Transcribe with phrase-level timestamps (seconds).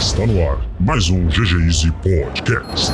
[0.00, 2.92] Está no ar mais um GG Easy Podcast.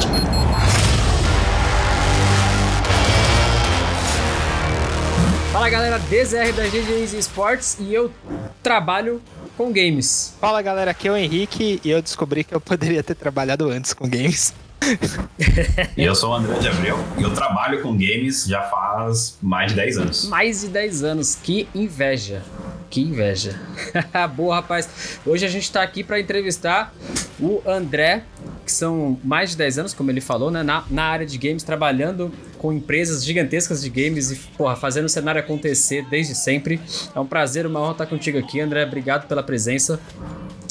[5.52, 8.12] Fala galera, DZR da GG Easy Sports e eu
[8.60, 9.22] trabalho
[9.56, 10.34] com games.
[10.40, 13.94] Fala galera, aqui é o Henrique e eu descobri que eu poderia ter trabalhado antes
[13.94, 14.52] com games.
[15.96, 19.72] E eu sou o André de Abreu e eu trabalho com games já faz mais
[19.72, 20.28] de 10 anos.
[20.28, 22.42] Mais de 10 anos, que inveja.
[22.90, 23.58] Que inveja.
[24.36, 25.18] Boa, rapaz.
[25.26, 26.94] Hoje a gente tá aqui para entrevistar
[27.40, 28.22] o André,
[28.64, 31.62] que são mais de 10 anos, como ele falou, né, na, na área de games,
[31.62, 36.80] trabalhando com empresas gigantescas de games e, porra, fazendo o cenário acontecer desde sempre.
[37.14, 38.84] É um prazer, uma honra estar contigo aqui, André.
[38.84, 40.00] Obrigado pela presença.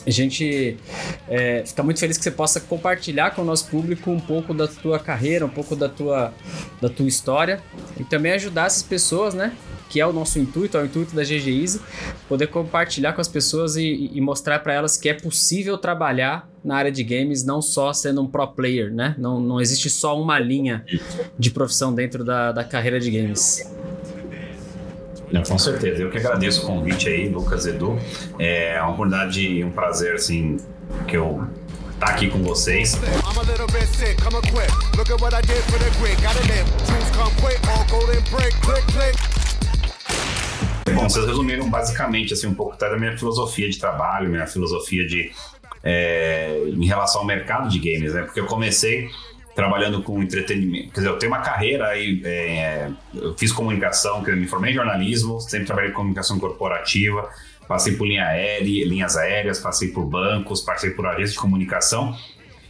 [0.05, 0.77] A gente
[1.27, 4.68] é, fica muito feliz que você possa compartilhar com o nosso público um pouco da
[4.68, 6.34] tua carreira, um pouco da tua,
[6.80, 7.62] da tua história
[8.00, 9.54] e também ajudar essas pessoas, né?
[9.90, 11.81] Que é o nosso intuito, é o intuito da GG Easy,
[12.28, 16.75] poder compartilhar com as pessoas e, e mostrar para elas que é possível trabalhar na
[16.75, 19.16] área de games, não só sendo um pro player, né?
[19.17, 20.86] Não, não existe só uma linha
[21.38, 23.72] de profissão dentro da, da carreira de games.
[25.36, 26.02] Não, com certeza.
[26.02, 28.00] Eu que agradeço o convite aí, Lucas Edu.
[28.39, 30.55] É uma oportunidade e um prazer, assim,
[31.09, 31.45] que eu
[31.94, 32.97] estar aqui com vocês.
[40.94, 45.33] Bom, vocês resumiram basicamente, assim, um pouco da minha filosofia de trabalho, minha filosofia de...
[45.83, 48.22] É, em relação ao mercado de games, né?
[48.22, 49.09] Porque eu comecei
[49.56, 50.89] trabalhando com entretenimento.
[50.89, 54.72] Quer dizer, eu tenho uma carreira aí, é, eu fiz comunicação, que eu me formei
[54.72, 57.30] em jornalismo, sempre trabalhei com comunicação corporativa,
[57.66, 62.14] passei por linha aérea, linhas aéreas, passei por bancos, passei por agências de comunicação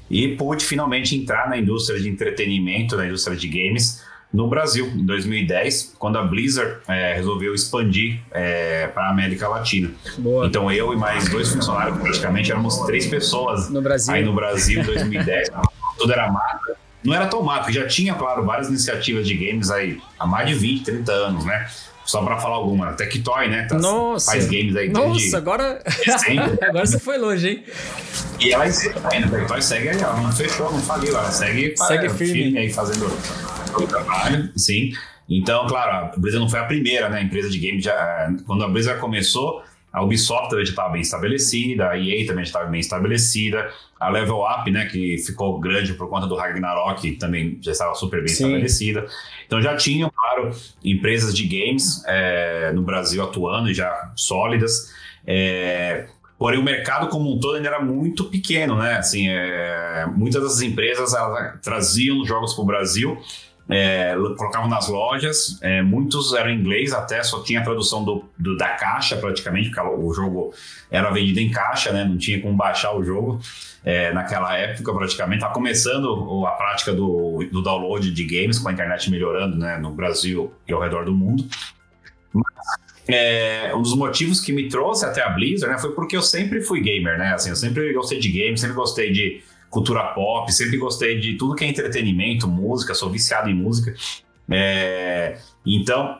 [0.09, 5.05] e pude finalmente entrar na indústria de entretenimento, na indústria de games, no Brasil, em
[5.05, 9.91] 2010, quando a Blizzard é, resolveu expandir é, para a América Latina.
[10.19, 10.45] Boa.
[10.45, 14.13] Então eu e mais dois funcionários, praticamente éramos três pessoas No Brasil.
[14.13, 15.49] aí no Brasil, em 2010.
[15.97, 16.84] tudo era mato.
[17.05, 20.55] Não era tão porque já tinha, claro, várias iniciativas de games aí há mais de
[20.55, 21.67] 20, 30 anos, né?
[22.05, 22.93] Só pra falar alguma.
[22.93, 23.63] Tectoy, né?
[23.63, 24.31] Tá- Nossa!
[24.31, 25.81] Faz games aí Nossa, desde agora.
[26.61, 27.63] agora você foi longe, hein?
[28.39, 29.27] E ela existe ainda.
[29.27, 31.15] A Tectoy segue aí, ela não fechou, não faliu.
[31.17, 32.57] Ela segue, Segue é, firme.
[32.59, 33.05] aí fazendo
[33.75, 34.91] o trabalho, sim.
[35.27, 37.17] Então, claro, a Blizzard não foi a primeira, né?
[37.17, 38.31] A empresa de games já.
[38.45, 39.63] Quando a Blizzard começou,
[39.95, 44.09] a Ubisoft também já estava bem estabelecida, a EA também já estava bem estabelecida, a
[44.09, 48.27] Level Up, né, que ficou grande por conta do Ragnarok, também já estava super bem
[48.27, 48.43] Sim.
[48.43, 49.05] estabelecida.
[49.47, 50.51] Então já tinham, claro,
[50.83, 54.93] empresas de games é, no Brasil atuando, já sólidas.
[55.25, 56.07] É,
[56.37, 58.97] Porém, o mercado como um todo ainda era muito pequeno, né?
[58.97, 63.17] Assim, é, muitas dessas empresas elas traziam os jogos para o Brasil,
[63.69, 68.23] é, colocavam nas lojas, é, muitos eram em inglês até, só tinha a tradução do,
[68.37, 70.53] do- da caixa praticamente, porque o jogo
[70.91, 72.05] era vendido em caixa, né?
[72.05, 73.39] Não tinha como baixar o jogo
[73.83, 75.37] é, naquela época praticamente.
[75.37, 79.77] Estava começando o- a prática do, do download de games, com a internet melhorando né?
[79.77, 81.43] no Brasil e ao redor do mundo.
[83.07, 86.61] É, um dos motivos que me trouxe até a Blizzard né, foi porque eu sempre
[86.61, 87.33] fui gamer, né?
[87.33, 89.43] Assim, eu sempre gostei de games, sempre gostei de
[89.75, 93.93] cultura pop, sempre gostei de tudo que é entretenimento, música, sou viciado em música.
[94.49, 96.17] É, então,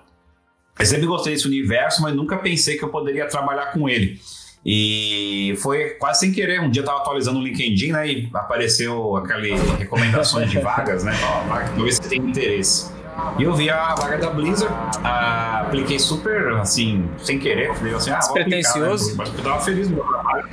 [0.77, 4.19] eu sempre gostei desse universo, mas nunca pensei que eu poderia trabalhar com ele.
[4.65, 6.59] E foi quase sem querer.
[6.59, 8.11] Um dia eu tava atualizando o LinkedIn, né?
[8.11, 11.13] E apareceu aquele recomendações de vagas, né?
[11.47, 12.91] Vaga, ver se tem interesse.
[13.39, 17.73] E eu vi a vaga da Blizzard, ah, apliquei super, assim, sem querer.
[17.75, 18.87] Falei assim, ah, vou aplicar, né?
[19.15, 20.49] Mas eu tava feliz no meu trabalho.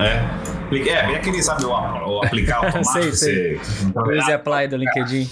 [0.00, 3.14] É, é bem aquele, sabe, o, o aplicar automático.
[3.16, 3.90] Sei, sei.
[4.18, 5.28] Use apply do LinkedIn.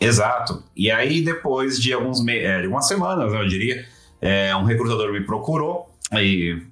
[0.00, 0.62] Exato.
[0.76, 3.84] E aí, depois de alguns me- é, de algumas semanas, eu diria,
[4.20, 6.62] é, um recrutador me procurou e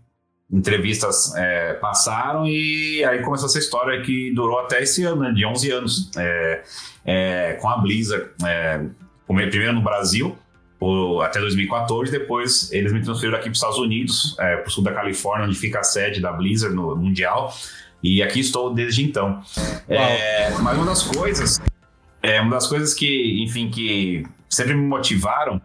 [0.52, 5.44] entrevistas é, passaram e aí começou essa história que durou até esse ano, né, de
[5.44, 6.62] 11 anos, é,
[7.04, 8.30] é, com a Blizzard.
[8.46, 8.80] É,
[9.26, 10.36] primeiro no Brasil,
[10.84, 14.70] o- até 2014, depois eles me transferiram aqui para os Estados Unidos, é, para o
[14.70, 17.54] sul da Califórnia, onde fica a sede da Blizzard no Mundial.
[18.02, 19.40] E aqui estou desde então.
[19.88, 21.60] É, mas uma das coisas
[22.22, 25.60] é uma das coisas que, enfim, que sempre me motivaram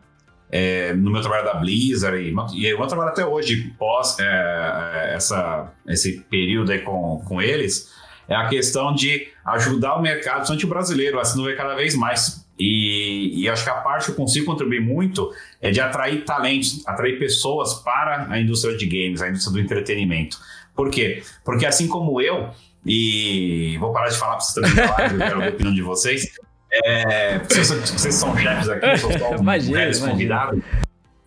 [0.52, 4.24] é, no meu trabalho da Blizzard e, e o meu trabalho até hoje, pós é,
[4.24, 7.90] é, essa, esse período aí com, com eles,
[8.28, 11.94] é a questão de ajudar o mercado, principalmente o brasileiro, a se desenvolver cada vez
[11.96, 12.48] mais.
[12.60, 16.86] E, e acho que a parte que eu consigo contribuir muito é de atrair talentos,
[16.86, 20.38] atrair pessoas para a indústria de games, a indústria do entretenimento.
[20.76, 21.24] Por quê?
[21.46, 22.50] Porque assim como eu,
[22.86, 26.28] e vou parar de falar para vocês também, eu quero ver a opinião de vocês,
[26.84, 30.64] É, vocês, vocês são chefes aqui, eu sou só um Imagina, convidado.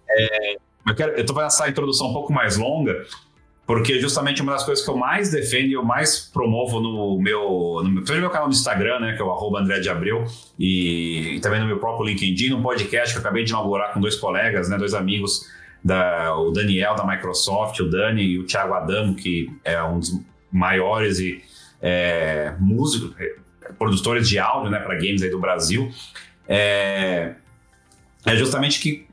[0.08, 0.56] É,
[0.86, 3.04] eu, quero, eu tô fazendo essa introdução um pouco mais longa,
[3.72, 7.80] porque justamente uma das coisas que eu mais defendo e eu mais promovo no meu,
[7.82, 10.26] no meu, no meu canal do Instagram, né, que é o André de Abreu,
[10.58, 13.98] e, e também no meu próprio LinkedIn, num podcast que eu acabei de inaugurar com
[13.98, 15.48] dois colegas, né, dois amigos,
[15.82, 20.20] da, o Daniel da Microsoft, o Dani e o Thiago Adamo, que é um dos
[20.52, 21.42] maiores e
[21.80, 23.36] é, músicos, é,
[23.78, 25.90] produtores de áudio né, para games aí do Brasil.
[26.46, 27.36] É,
[28.26, 29.06] é justamente que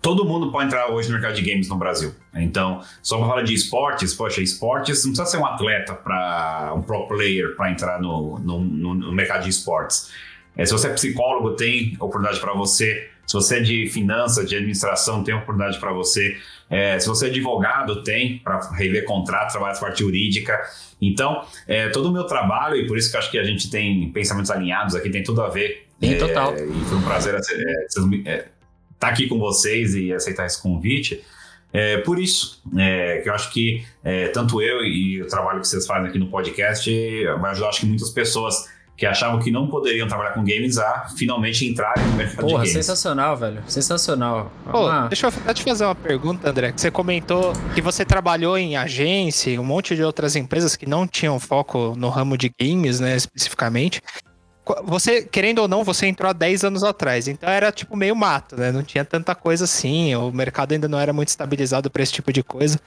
[0.00, 2.14] todo mundo pode entrar hoje no mercado de games no Brasil.
[2.34, 6.82] Então, só para falar de esportes, poxa, esportes não precisa ser um atleta para um
[6.82, 10.10] pro player para entrar no, no, no- mercado de esportes.
[10.56, 13.08] É, se você é psicólogo, tem oportunidade para você.
[13.26, 16.36] Se você é de finanças, de administração, tem oportunidade para você.
[16.68, 20.60] É, se você é advogado, tem para rever contrato, trabalhar essa parte jurídica.
[21.00, 23.70] Então, é, todo o meu trabalho, e por isso que eu acho que a gente
[23.70, 25.86] tem pensamentos alinhados aqui, tem tudo a ver.
[26.02, 26.54] É, total.
[26.56, 28.48] E foi um prazer é, é,
[29.00, 31.24] estar aqui com vocês e aceitar esse convite.
[31.72, 35.68] É, por isso, é, que eu acho que é, tanto eu e o trabalho que
[35.68, 36.90] vocês fazem aqui no podcast
[37.40, 41.06] vai ajudar, acho que muitas pessoas que achavam que não poderiam trabalhar com games a
[41.16, 42.72] finalmente entrarem no mercado Porra, de games.
[42.72, 43.62] sensacional, velho.
[43.66, 44.52] Sensacional.
[44.70, 46.70] Pô, deixa eu até te fazer uma pergunta, André.
[46.70, 50.84] Que você comentou que você trabalhou em agência, e um monte de outras empresas que
[50.84, 54.02] não tinham foco no ramo de games, né, especificamente.
[54.84, 58.56] Você, querendo ou não, você entrou há 10 anos atrás, então era tipo meio mato,
[58.56, 58.70] né?
[58.70, 62.32] Não tinha tanta coisa assim, o mercado ainda não era muito estabilizado para esse tipo
[62.32, 62.78] de coisa.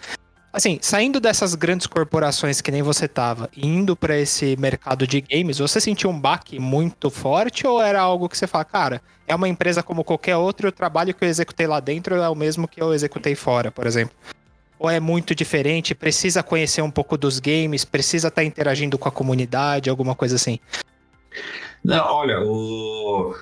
[0.54, 5.58] Assim, saindo dessas grandes corporações que nem você tava, indo para esse mercado de games,
[5.58, 9.50] você sentiu um baque muito forte ou era algo que você fala, cara, é uma
[9.50, 12.68] empresa como qualquer outra e o trabalho que eu executei lá dentro é o mesmo
[12.68, 14.16] que eu executei fora, por exemplo?
[14.78, 19.12] Ou é muito diferente, precisa conhecer um pouco dos games, precisa estar interagindo com a
[19.12, 20.60] comunidade, alguma coisa assim?
[21.84, 23.36] Não, olha, o...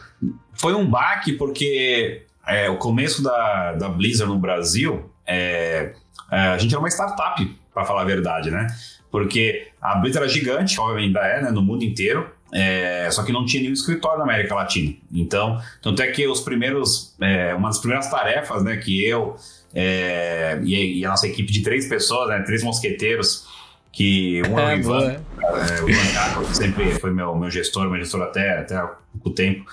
[0.54, 5.94] foi um baque porque é, o começo da, da Blizzard no Brasil, é,
[6.32, 8.68] é, a gente era uma startup, para falar a verdade, né?
[9.10, 13.32] Porque a Blizzard era gigante, obviamente ainda é, né, no mundo inteiro, é, só que
[13.32, 14.94] não tinha nenhum escritório na América Latina.
[15.12, 19.36] Então, tanto é que os primeiros, é, uma das primeiras tarefas, né, que eu
[19.74, 23.48] é, e, e a nossa equipe de três pessoas, né, três mosqueteiros,
[23.92, 25.12] que um é, o É, Ivan, boa.
[25.12, 29.66] é, o Ivan sempre foi meu, meu gestor, meu gestor até, até há pouco tempo.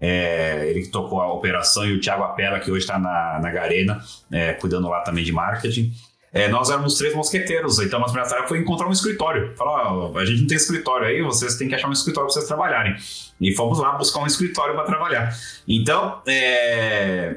[0.00, 3.50] É, ele que tocou a operação e o Thiago Apela, que hoje está na, na
[3.50, 3.98] Garena,
[4.30, 5.92] é, cuidando lá também de marketing.
[6.32, 9.56] É, nós éramos três mosqueteiros, então a nossa primeira tarefa foi encontrar um escritório.
[9.56, 12.34] Falar, ó, a gente não tem escritório aí, vocês têm que achar um escritório para
[12.34, 12.94] vocês trabalharem.
[13.40, 15.34] E fomos lá buscar um escritório para trabalhar.
[15.66, 17.36] Então, é,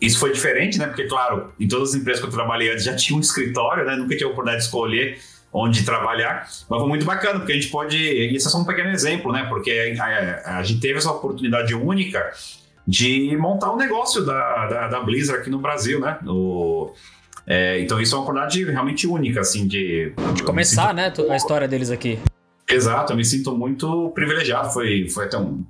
[0.00, 0.86] isso foi diferente, né?
[0.86, 3.96] Porque, claro, em todas as empresas que eu trabalhei antes já tinha um escritório, né?
[3.96, 5.18] Nunca tinha a oportunidade de escolher
[5.52, 7.96] onde trabalhar, mas foi muito bacana, porque a gente pode.
[7.96, 9.46] E esse é só um pequeno exemplo, né?
[9.48, 12.30] Porque a, a gente teve essa oportunidade única
[12.86, 16.18] de montar um negócio da, da, da Blizzard aqui no Brasil, né?
[16.26, 16.92] O,
[17.46, 20.12] é, então isso é uma oportunidade realmente única, assim, de.
[20.34, 22.18] De começar, né, tu- a história deles aqui.
[22.68, 24.70] Exato, eu me sinto muito privilegiado.
[24.70, 25.64] Foi, foi até um.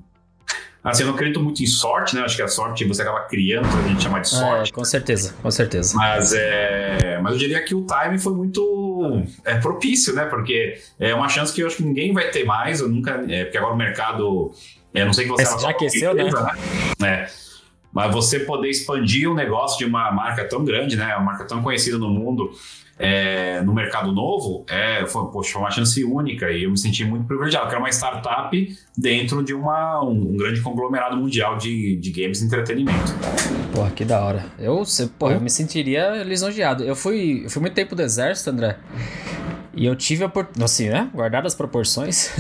[0.83, 2.23] Assim, eu não acredito muito em sorte, né?
[2.23, 4.71] Acho que a sorte você acaba criando, a gente chama de sorte.
[4.71, 5.97] É, com certeza, com certeza.
[5.97, 10.25] Mas, é, mas eu diria que o time foi muito é, propício, né?
[10.27, 12.81] Porque é uma chance que eu acho que ninguém vai ter mais.
[12.81, 13.25] Eu nunca.
[13.29, 14.53] É, porque agora o mercado.
[14.95, 16.25] É, não sei que você É, já aqueceu, né?
[16.99, 17.09] né?
[17.09, 17.29] É.
[17.93, 21.17] Mas você poder expandir o negócio de uma marca tão grande, né?
[21.17, 22.51] Uma marca tão conhecida no mundo,
[22.99, 27.05] é, no mercado novo, é, foi, poxa, foi uma chance única e eu me senti
[27.05, 31.97] muito privilegiado, porque era uma startup dentro de uma, um, um grande conglomerado mundial de,
[31.97, 33.13] de games e entretenimento.
[33.75, 34.47] Porra, que da hora.
[34.59, 36.83] Eu, se- porra, eu me sentiria lisonjeado.
[36.83, 38.77] Eu fui, eu fui muito tempo do exército, André.
[39.75, 40.65] E eu tive a oportunidade.
[40.65, 41.09] Assim, né?
[41.15, 42.31] Guardadas as proporções.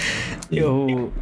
[0.50, 1.12] eu.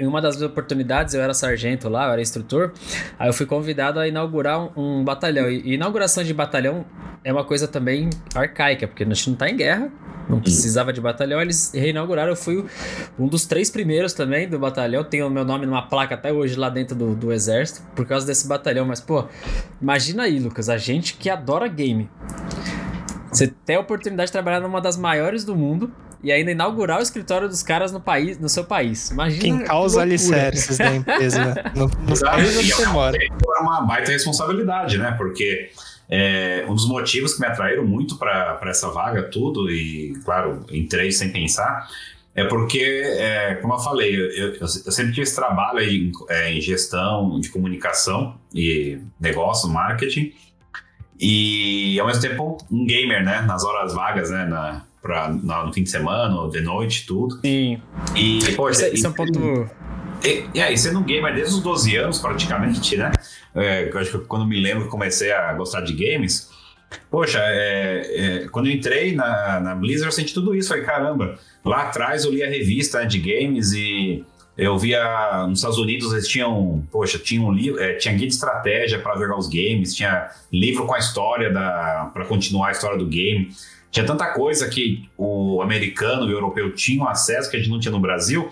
[0.00, 2.72] Em uma das oportunidades, eu era sargento lá, eu era instrutor.
[3.18, 5.50] Aí eu fui convidado a inaugurar um, um batalhão.
[5.50, 6.86] E inauguração de batalhão
[7.22, 9.92] é uma coisa também arcaica, porque a gente não tá em guerra,
[10.26, 12.30] não precisava de batalhão, eles reinauguraram.
[12.30, 12.64] Eu fui
[13.18, 15.04] um dos três primeiros também do batalhão.
[15.04, 18.26] Tenho o meu nome numa placa até hoje lá dentro do, do exército, por causa
[18.26, 18.86] desse batalhão.
[18.86, 19.26] Mas, pô,
[19.82, 22.08] imagina aí, Lucas, a gente que adora game.
[23.30, 27.02] Você tem a oportunidade de trabalhar numa das maiores do mundo e ainda inaugurar o
[27.02, 29.10] escritório dos caras no país, no seu país.
[29.10, 29.40] Imagina.
[29.42, 31.54] Quem causa alicerces da empresa né?
[31.74, 32.36] no, no Exato.
[32.36, 33.16] país onde E você mora.
[33.16, 35.12] Era uma baita responsabilidade, né?
[35.12, 35.70] Porque
[36.08, 41.10] é, um dos motivos que me atraíram muito para essa vaga, tudo, e claro, entrei
[41.12, 41.88] sem pensar,
[42.34, 46.12] é porque, é, como eu falei, eu, eu- eu sempre tive esse trabalho aí em,
[46.28, 50.32] é, em gestão, de comunicação e negócio, marketing,
[51.18, 53.42] e ao mesmo tempo um gamer, né?
[53.42, 54.44] Nas horas vagas, né?
[54.46, 57.38] Na, pra, no fim de semana, ou de noite, tudo.
[57.40, 57.80] Sim.
[58.14, 59.70] E, pô, Isso, é- isso é um ponto.
[60.24, 63.10] E, e aí, sendo um gamer desde os 12 anos, praticamente, né?
[63.54, 66.50] É, eu acho que quando me lembro que comecei a gostar de games,
[67.10, 70.68] poxa, é, é, quando eu entrei na, na Blizzard, eu senti tudo isso.
[70.68, 74.22] Falei, caramba, lá atrás eu li a revista né, de games e
[74.58, 78.34] eu via nos Estados Unidos eles tinham, poxa, tinha um livro, é, tinha guia de
[78.34, 82.98] estratégia para jogar os games, tinha livro com a história da para continuar a história
[82.98, 83.50] do game.
[83.90, 87.80] Tinha tanta coisa que o americano e o europeu tinham acesso que a gente não
[87.80, 88.48] tinha no Brasil.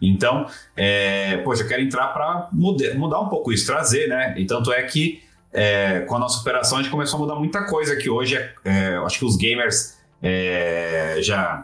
[0.00, 0.46] Então,
[0.76, 4.34] é, poxa, eu quero entrar para mudar, um pouco isso, trazer, né?
[4.36, 5.22] E tanto é que
[5.52, 8.52] é, com a nossa operação a gente começou a mudar muita coisa que hoje é,
[8.64, 11.60] é, acho que os gamers é, já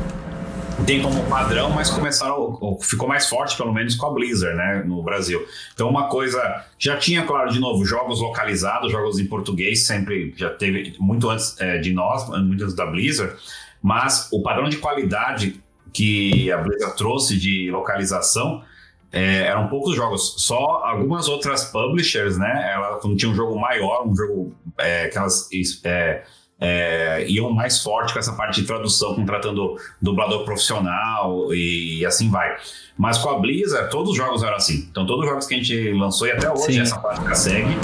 [0.87, 4.83] tem como padrão, mas começaram, ou ficou mais forte pelo menos com a Blizzard, né,
[4.87, 5.47] no Brasil.
[5.75, 10.51] Então uma coisa, já tinha, claro, de novo, jogos localizados, jogos em português, sempre já
[10.51, 13.35] teve, muito antes é, de nós, muito antes da Blizzard,
[13.83, 15.61] mas o padrão de qualidade
[15.93, 18.63] que a Blizzard trouxe de localização
[19.11, 22.73] é, eram poucos jogos, só algumas outras publishers, né?
[22.75, 25.49] Ela quando tinha um jogo maior, um jogo é, que elas
[25.85, 26.25] é,
[26.61, 32.31] é, iam mais forte com essa parte de tradução, contratando dublador profissional e, e, assim
[32.31, 32.57] vai.
[32.97, 34.89] Mas com a Blizzard, todos os jogos eram assim.
[34.91, 36.81] Então, todos os jogos que a gente lançou e até hoje Sim.
[36.81, 37.77] essa prática segue.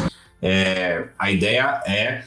[0.43, 2.25] É, a ideia é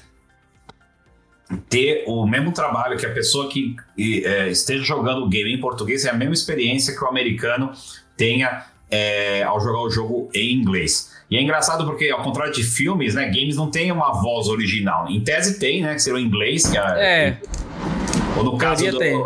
[1.69, 6.05] ter o mesmo trabalho que a pessoa que é, esteja jogando o game em português
[6.05, 7.71] é a mesma experiência que o americano
[8.15, 11.16] tenha é, ao jogar o jogo em inglês.
[11.29, 15.09] E é engraçado porque, ao contrário de filmes, né, games não tem uma voz original.
[15.09, 17.37] Em tese tem, né, que seria o inglês, que é, É,
[18.37, 19.21] ou no caso do, tem.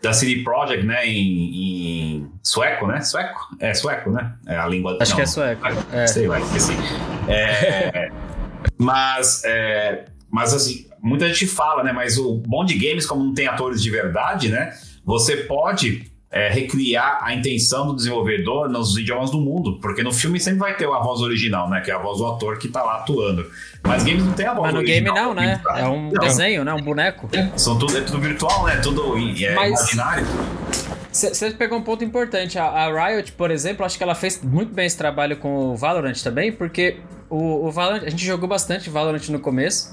[0.00, 3.00] da CD Projekt, né, em, em sueco, né?
[3.02, 3.38] Sueco?
[3.60, 4.34] É sueco, né?
[4.46, 4.96] É a língua.
[5.00, 5.62] Acho não, que é sueco.
[5.92, 6.06] É.
[6.06, 6.72] Sei lá, esqueci.
[7.28, 8.08] É,
[8.78, 11.92] mas, é, mas assim, muita gente fala, né?
[11.92, 14.72] Mas o bom de games, como não tem atores de verdade, né?
[15.04, 20.40] Você pode é, recriar a intenção do desenvolvedor nos idiomas do mundo, porque no filme
[20.40, 21.80] sempre vai ter a voz original, né?
[21.82, 23.44] Que é a voz do ator que tá lá atuando.
[23.84, 25.14] Mas games não tem a voz Mas no original.
[25.14, 25.60] game não, né?
[25.76, 26.72] É um Não, desenho, né?
[26.72, 27.28] Um boneco.
[27.56, 28.76] São tudo, é tudo virtual, né?
[28.76, 30.26] Tudo é, Mas- imaginário.
[31.12, 32.58] Você pegou um ponto importante.
[32.58, 35.76] A, a Riot, por exemplo, acho que ela fez muito bem esse trabalho com o
[35.76, 36.96] Valorant também, porque
[37.28, 39.92] o, o Valorant, a gente jogou bastante Valorant no começo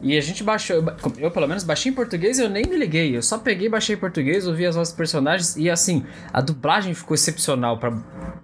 [0.00, 0.84] e a gente baixou.
[1.18, 3.16] Eu, pelo menos, baixei em português e eu nem me liguei.
[3.16, 6.94] Eu só peguei, baixei em português, ouvi as vozes dos personagens e, assim, a dublagem
[6.94, 7.92] ficou excepcional pra,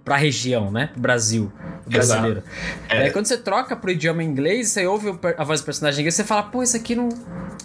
[0.03, 0.91] pra região, né?
[0.95, 1.51] Brasil,
[1.85, 2.43] brasileiro.
[2.89, 3.03] É.
[3.03, 6.15] Aí quando você troca pro idioma inglês, você ouve a voz do personagem em inglês,
[6.15, 7.09] você fala, pô, isso aqui não,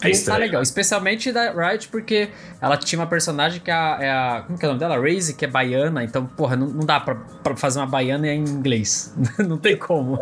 [0.03, 0.63] não tá legal.
[0.63, 2.29] Especialmente da Riot, porque
[2.61, 3.99] ela tinha uma personagem que é a.
[4.01, 4.99] é a- como que é o nome dela?
[5.01, 6.03] Raze, que é baiana.
[6.05, 9.15] Então, porra, não, não dá pra, pra fazer uma baiana em inglês.
[9.47, 10.19] não tem como.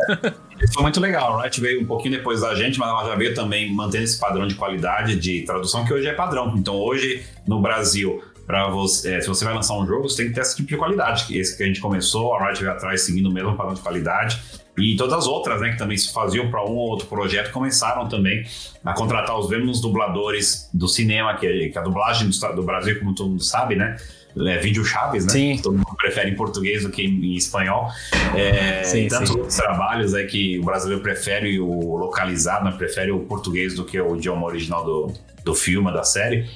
[0.61, 1.37] Isso foi muito legal.
[1.37, 4.19] A Riot veio um pouquinho depois da gente, mas ela já veio também mantendo esse
[4.19, 6.53] padrão de qualidade de tradução que hoje é padrão.
[6.57, 10.27] Então hoje no Brasil, para você, é, se você vai lançar um jogo, você tem
[10.27, 11.37] que ter esse tipo de qualidade.
[11.37, 14.39] Esse que a gente começou, a Riot veio atrás seguindo o mesmo padrão de qualidade.
[14.77, 18.09] E todas as outras, né, que também se faziam para um ou outro projeto, começaram
[18.09, 18.45] também
[18.83, 22.99] a contratar os mesmos dubladores do cinema, que, é- que a dublagem do, do Brasil,
[22.99, 23.95] como todo mundo sabe, né?
[24.37, 25.31] É vídeo chaves, né?
[25.31, 25.59] Sim.
[25.63, 27.87] Todo mundo prefere em português do que em, em espanhol.
[28.35, 29.37] É, Sim, e tantos sim.
[29.37, 32.71] outros trabalhos é que o brasileiro prefere o localizado, né?
[32.77, 35.13] prefere o português do que o idioma original do,
[35.45, 36.49] do filme, da série.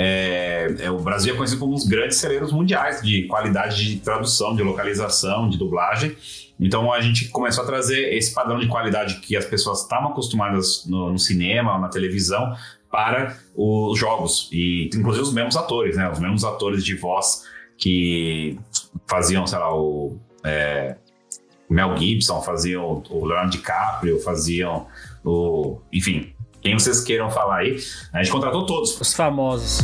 [0.00, 3.96] É, é, o Brasil é conhecido como um dos grandes celeiros mundiais de qualidade de
[3.98, 6.16] tradução, de localização, de dublagem.
[6.60, 10.86] Então a gente começou a trazer esse padrão de qualidade que as pessoas estavam acostumadas
[10.86, 12.54] no, no cinema, na televisão,
[12.88, 14.48] para os jogos.
[14.52, 16.08] E inclusive os mesmos atores, né?
[16.08, 17.42] Os mesmos atores de voz
[17.76, 18.56] que
[19.04, 20.16] faziam, sei lá, o.
[20.44, 20.94] é,
[21.68, 24.86] Mel Gibson, faziam o Leonardo DiCaprio, faziam
[25.24, 25.80] o.
[25.92, 26.27] Enfim,
[26.60, 27.76] quem vocês queiram falar aí.
[28.12, 29.00] A gente contratou todos.
[29.00, 29.80] Os famosos.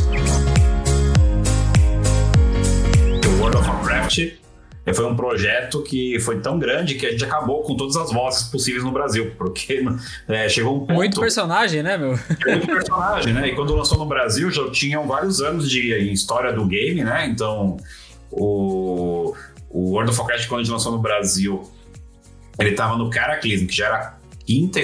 [3.25, 4.45] O World of Warcraft
[4.93, 8.43] foi um projeto que foi tão grande que a gente acabou com todas as vozes
[8.43, 9.83] possíveis no Brasil, porque
[10.27, 10.93] eh, chegou um ponto...
[10.93, 12.19] Muito personagem, né, meu?
[12.45, 13.47] muito personagem, né?
[13.47, 17.25] E quando lançou no Brasil já tinham vários anos de história do game, né?
[17.25, 17.77] Então,
[18.29, 19.33] o,
[19.69, 21.63] o World of Warcraft, quando a gente lançou no Brasil,
[22.59, 24.13] ele tava no Cataclysm, que já era a
[24.45, 24.79] quinta,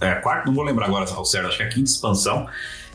[0.00, 2.48] é, quarta, não vou lembrar agora ao certo, acho que é a quinta expansão.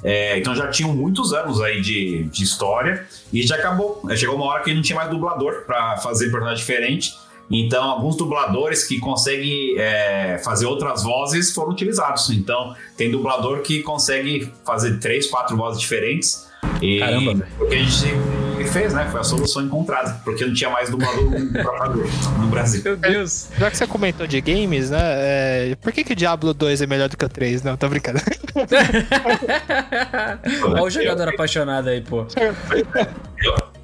[0.03, 4.01] É, então já tinham muitos anos aí de, de história e já acabou.
[4.09, 7.13] É, Chegou uma hora que não tinha mais dublador para fazer personagem diferente.
[7.49, 12.29] Então, alguns dubladores que conseguem é, fazer outras vozes foram utilizados.
[12.31, 16.47] Então, tem dublador que consegue fazer três, quatro vozes diferentes.
[16.81, 17.47] E Caramba, velho.
[17.59, 18.13] o que a gente
[18.65, 19.07] fez, né?
[19.11, 22.03] Foi a solução encontrada, porque não tinha mais dublador pra fazer
[22.39, 22.81] no Brasil.
[22.83, 23.47] Meu Deus.
[23.57, 24.99] Já que você comentou de games, né?
[25.01, 27.63] é, Por que, que o Diablo 2 é melhor do que o 3?
[27.63, 28.19] Não, tô brincando.
[30.63, 32.25] Olha o jogador apaixonado aí, pô.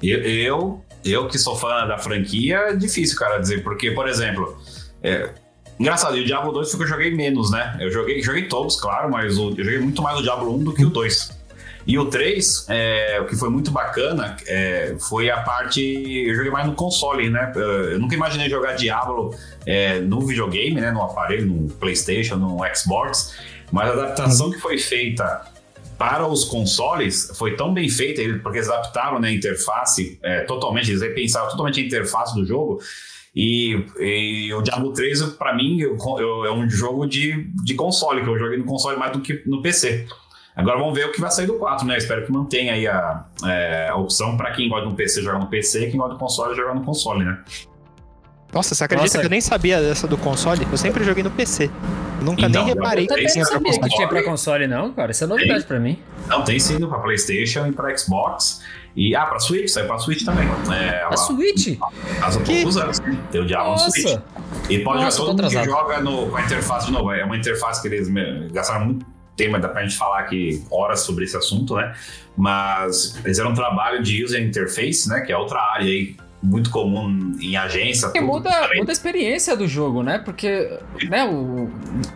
[0.02, 4.56] Eu, eu, eu que sou fã da franquia, é difícil, cara, dizer, porque, por exemplo,
[5.02, 5.30] é,
[5.78, 7.76] engraçado, e o Diablo 2 foi que eu joguei menos, né?
[7.80, 10.74] Eu joguei, joguei todos, claro, mas o- eu joguei muito mais o Diablo 1 do
[10.74, 11.41] que o 2.
[11.86, 15.80] E o 3, é, o que foi muito bacana, é, foi a parte.
[16.28, 17.50] Eu joguei mais no console, né?
[17.56, 19.34] Eu nunca imaginei jogar Diablo
[19.66, 20.90] é, no videogame, né?
[20.92, 23.34] No aparelho, no PlayStation, no Xbox.
[23.72, 25.42] Mas a adaptação que foi feita
[25.98, 30.90] para os consoles foi tão bem feita, porque eles adaptaram né, a interface é, totalmente,
[30.90, 32.80] eles repensaram totalmente a interface do jogo.
[33.34, 38.20] E, e o Diablo 3, para mim, eu- eu- é um jogo de, de console,
[38.22, 40.06] que eu joguei no console mais do que no PC.
[40.54, 41.96] Agora vamos ver o que vai sair do 4, né?
[41.96, 45.46] Espero que mantenha aí a, é, a opção para quem gosta no PC jogar no
[45.46, 47.38] PC, quem gosta do console jogar no console, né?
[48.52, 49.18] Nossa, você acredita Nossa.
[49.20, 50.66] que eu nem sabia dessa do console?
[50.70, 51.70] Eu sempre joguei no PC.
[52.18, 53.96] Eu nunca Então, nem reparei que tinha não pra sabia que console.
[53.96, 55.10] tinha pra console, não, cara.
[55.10, 55.98] Isso é novidade pra mim.
[56.28, 58.60] Não, tem sim para PlayStation e para Xbox.
[58.94, 60.46] E, ah, para Switch, saiu para Switch também.
[60.70, 61.78] É, A Switch?
[62.20, 63.18] Faz um Que- poucos anos, né?
[63.30, 64.04] Tem o Diablo no Switch.
[64.04, 64.22] Nossa!
[64.68, 67.10] E pode Nossa, jogar todo mundo que joga no, com a interface de novo.
[67.10, 68.08] É uma interface que eles
[68.52, 69.06] gastaram muito
[69.42, 71.94] tempo, dá pra gente falar aqui horas sobre esse assunto, né?
[72.36, 75.20] Mas eles fizeram um trabalho de user interface, né?
[75.20, 78.10] Que é outra área aí muito comum em agência.
[78.10, 78.26] Que tudo.
[78.26, 80.18] muda, muda a experiência do jogo, né?
[80.18, 80.76] Porque,
[81.08, 81.70] né, o,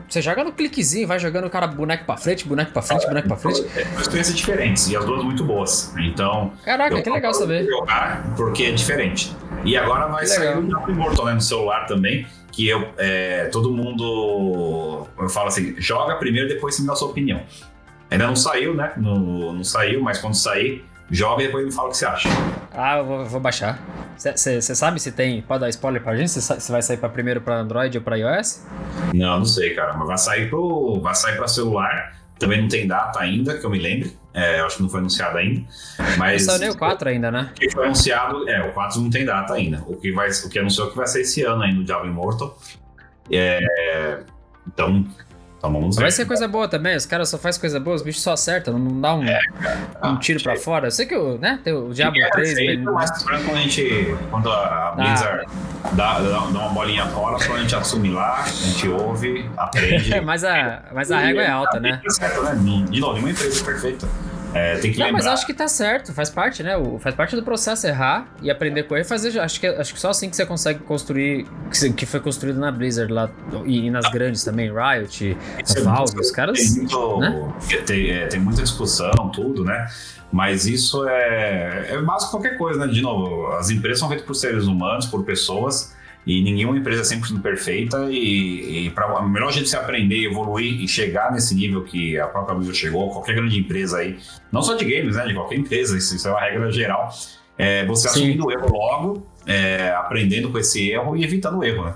[0.09, 3.29] você joga no cliquezinho, vai jogando o cara boneco pra frente, boneco pra frente, boneco
[3.29, 3.65] pra frente.
[3.77, 5.95] É, são experiências diferentes e as duas muito boas.
[5.99, 7.67] Então, Caraca, que legal saber.
[7.67, 9.35] jogar porque é diferente.
[9.65, 15.07] E agora vai sair o Immortal né, no celular também, que eu, é, todo mundo,
[15.19, 17.43] eu falo assim, joga primeiro, depois você me dá a sua opinião.
[18.11, 18.95] Ainda não saiu, né?
[18.97, 22.31] Não, não saiu, mas quando sair, joga e depois me fala o que você acha.
[22.73, 23.79] Ah, eu vou, vou baixar.
[24.17, 25.43] Você sabe se tem.
[25.43, 26.31] Pode dar spoiler pra gente?
[26.31, 28.65] Se vai sair pra primeiro pra Android ou pra iOS?
[29.13, 32.17] Não, não sei, cara, mas vai sair pro, vai sair para celular.
[32.39, 34.17] Também não tem data ainda, que eu me lembre.
[34.35, 35.63] É, eu acho que não foi anunciado ainda.
[36.19, 37.51] Mas saiu nem o 4 ainda, né?
[37.51, 39.83] O que foi anunciado, é, o 4 não tem data ainda.
[39.87, 42.59] O que, vai, o que anunciou que vai ser esse ano aí no Diablo Immortal.
[43.31, 44.21] É,
[44.67, 45.07] então,
[46.03, 48.79] Vai ser coisa boa também, os caras só fazem coisa boa, os bichos só acertam,
[48.79, 49.25] não dá um,
[50.05, 50.87] um tiro pra fora.
[50.89, 53.61] Eu sei que o, né, tem o Diablo É, 3, sei, ele- mas quando a
[53.61, 54.17] gente.
[54.31, 55.47] Quando a Blizzard
[55.93, 60.21] dá, dá, dá uma bolinha fora, só a gente assume lá, a gente ouve, aprende.
[60.21, 62.01] mas, a, mas a régua é alta, né?
[62.09, 62.55] Certo, né?
[62.91, 64.09] De novo, nenhuma empresa é perfeita.
[64.57, 65.25] É, tem que Não, lembrar.
[65.25, 66.77] mas acho que tá certo, faz parte, né?
[66.77, 69.39] O- Faz parte do processo errar e aprender com ele fazer.
[69.39, 71.47] Acho que, acho que só assim que você consegue construir.
[71.71, 73.31] Que, que foi construído na Blizzard lá
[73.65, 75.37] e, e nas grandes também, Riot,
[75.77, 76.59] é Valve, os caras.
[76.59, 77.51] Tem, muito- né?
[77.87, 79.87] tem, é, tem muita discussão, tudo, né?
[80.33, 82.93] Mas isso é, é básico qualquer coisa, né?
[82.93, 85.95] De novo, as empresas são feitas por seres humanos, por pessoas,
[86.27, 88.09] e nenhuma empresa é 100% perfeita.
[88.11, 92.19] E, e para a melhor jeito de se aprender, evoluir e chegar nesse nível que
[92.19, 94.19] a própria Blizzard chegou, qualquer grande empresa aí,
[94.51, 95.25] não só de games, né?
[95.25, 97.11] De qualquer empresa, isso, isso é uma regra geral.
[97.57, 98.19] É você Sim.
[98.19, 101.95] assumindo o erro logo, é, aprendendo com esse erro e evitando o erro, né?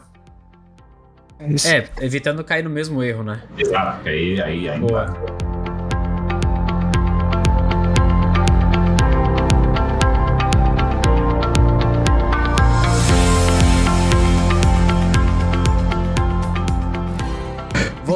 [1.65, 3.43] É, evitando cair no mesmo erro, né?
[3.59, 4.87] Exato, porque aí, aí ainda.
[4.87, 5.50] Boa.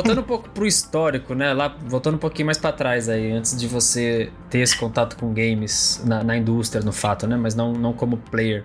[0.05, 1.55] Voltando um pouco pro histórico, né?
[1.55, 5.33] Lá, voltando um pouquinho mais pra trás aí, antes de você ter esse contato com
[5.33, 7.39] games na, na indústria, no fato, né?
[7.39, 8.65] Mas não, não como player.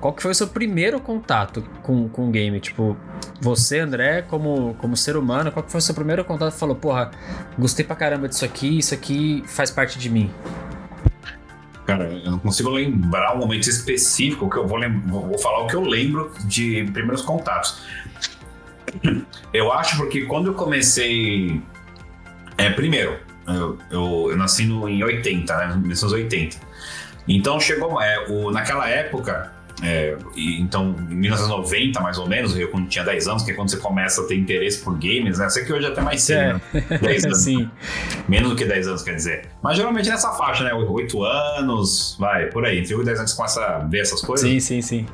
[0.00, 2.60] Qual que foi o seu primeiro contato com, com o game?
[2.60, 2.96] Tipo,
[3.40, 6.52] você, André, como, como ser humano, qual que foi o seu primeiro contato?
[6.52, 7.10] Falou, porra,
[7.58, 10.30] gostei pra caramba disso aqui, isso aqui faz parte de mim.
[11.84, 14.78] Cara, eu não consigo lembrar um momento específico que eu vou
[15.08, 17.82] vou falar o que eu lembro de primeiros contatos.
[19.52, 21.60] Eu acho porque quando eu comecei.
[22.56, 25.76] É, primeiro, eu, eu, eu nasci no, em 80, né?
[25.76, 26.56] 1980.
[27.26, 28.00] Então chegou.
[28.00, 29.52] É, o, naquela época.
[29.82, 33.54] É, e, então, em 1990, mais ou menos, eu quando tinha 10 anos, que é
[33.54, 35.48] quando você começa a ter interesse por games, né?
[35.48, 36.98] Sei que hoje é até mais cedo, né?
[37.00, 37.38] 10 anos.
[37.38, 37.70] Sim.
[38.28, 39.48] Menos do que 10 anos, quer dizer.
[39.62, 40.72] Mas geralmente nessa faixa, né?
[40.74, 42.80] 8 anos, vai, por aí.
[42.80, 44.48] Entre 8 e 10 anos você começa a ver essas coisas.
[44.48, 45.06] Sim, sim, sim.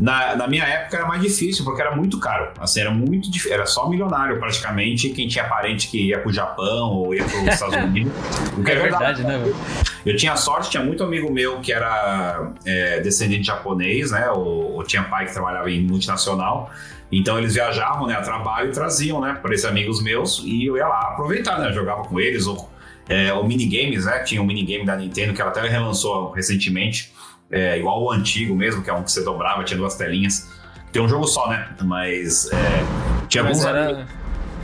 [0.00, 2.50] Na, na minha época era mais difícil, porque era muito caro.
[2.58, 3.54] Assim, era muito difícil.
[3.54, 7.76] Era só milionário, praticamente, quem tinha parente que ia pro Japão ou ia pros Estados
[7.76, 8.12] Unidos.
[8.58, 9.38] O que É verdade, né?
[9.38, 9.56] velho?
[10.04, 14.30] eu tinha sorte, tinha muito amigo meu que era é, descendente japonês, né?
[14.30, 16.70] Ou, ou tinha pai que trabalhava em multinacional.
[17.12, 20.76] Então eles viajavam, né, a trabalho e traziam, né, para esses amigos meus e eu
[20.76, 22.70] ia lá aproveitar, né, jogava com eles ou,
[23.08, 27.12] é, ou minigames, né, tinha um minigame da Nintendo que ela até relançou recentemente,
[27.50, 30.48] é, igual o antigo mesmo, que é um que você dobrava, tinha duas telinhas.
[30.92, 33.90] Tem um jogo só, né, mas é, tinha Mas alguns era.
[33.90, 34.12] amigos,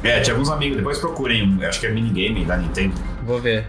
[0.04, 2.94] é, tinha alguns amigos, depois procurem, acho que é minigame da Nintendo.
[3.24, 3.66] Vou ver.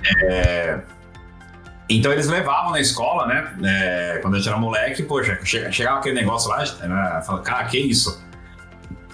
[1.89, 3.53] Então eles levavam na escola, né?
[3.63, 7.63] é, quando a gente era moleque, poxa, che- chegava aquele negócio lá, era, falava, cara,
[7.65, 8.21] que isso?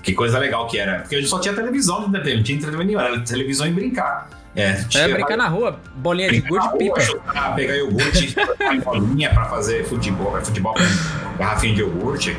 [0.02, 1.00] Que coisa legal que era.
[1.02, 4.28] Porque a gente só tinha televisão de não tinha entretenimento era televisão e brincar.
[4.56, 7.00] É, É, tinha- brincar na rua, bolinha de gude e pipa.
[7.00, 8.36] chutar, pegar iogurte,
[8.84, 12.36] bolinha pra fazer futebol, é, futebol com garrafinha de iogurte.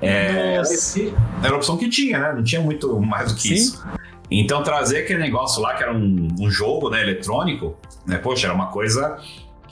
[0.00, 2.32] É, esse- era a opção que tinha, né?
[2.34, 3.54] Não tinha muito mais do que Sim.
[3.54, 3.84] isso.
[4.30, 8.18] Então trazer aquele negócio lá, que era um, um jogo né, eletrônico, né?
[8.18, 9.18] Poxa, era uma coisa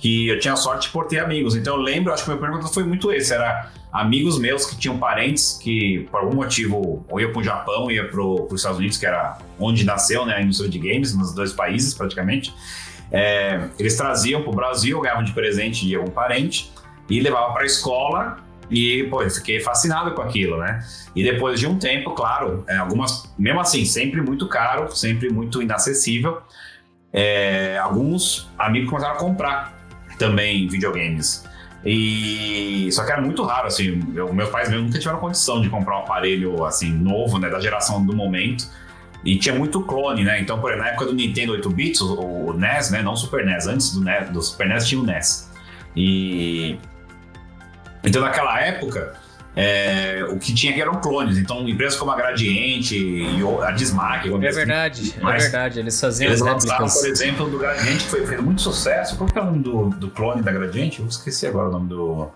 [0.02, 1.54] que eu tinha sorte por ter amigos.
[1.54, 4.98] Então eu lembro, acho que meu pergunta foi muito esse, era amigos meus que tinham
[4.98, 9.06] parentes que, por algum motivo, ou ia pro Japão, ia pro, pros Estados Unidos, que
[9.06, 12.52] era onde nasceu né, a indústria de games, nos dois países praticamente.
[13.12, 16.72] É, eles traziam pro Brasil, ganhavam de presente de algum parente
[17.08, 18.38] e levavam pra escola
[18.68, 20.84] e, pô, eu fiquei fascinado com aquilo, né?
[21.14, 25.62] E depois de um tempo, claro, é, algumas, mesmo assim, sempre muito caro, sempre muito
[25.62, 26.38] inacessível,
[27.12, 29.81] é, alguns amigos começaram a comprar
[30.22, 31.44] também videogames.
[31.84, 35.68] E só que era muito raro, assim, eu- meus pais mesmo nunca tiveram condição de
[35.68, 38.68] comprar um aparelho assim novo, né, da geração do momento.
[39.24, 40.40] E tinha muito clone, né?
[40.40, 43.16] Então, por exemplo, na época do Nintendo 8 bits, o, o NES, né, não o
[43.16, 45.50] Super NES, antes do, NES, do Super NES tinha o NES.
[45.96, 46.78] E
[48.04, 49.14] então naquela época
[49.54, 51.36] é, o que tinha que eram clones.
[51.36, 55.78] Então, empresas como a Gradiente e a Dismac, É verdade, é Mas verdade.
[55.80, 59.16] Eles faziam eles lançaram, por exemplo, do Gradiente, que foi, fez muito sucesso.
[59.16, 61.00] Qual que é o nome do, do clone da Gradiente?
[61.00, 62.28] Eu esqueci agora o nome do.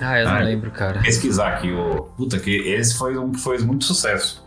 [0.00, 1.00] Ah, eu não Ah, lembro, cara.
[1.02, 1.70] Pesquisar aqui.
[1.70, 2.02] O...
[2.16, 4.44] Puta, que esse foi um que foi muito sucesso.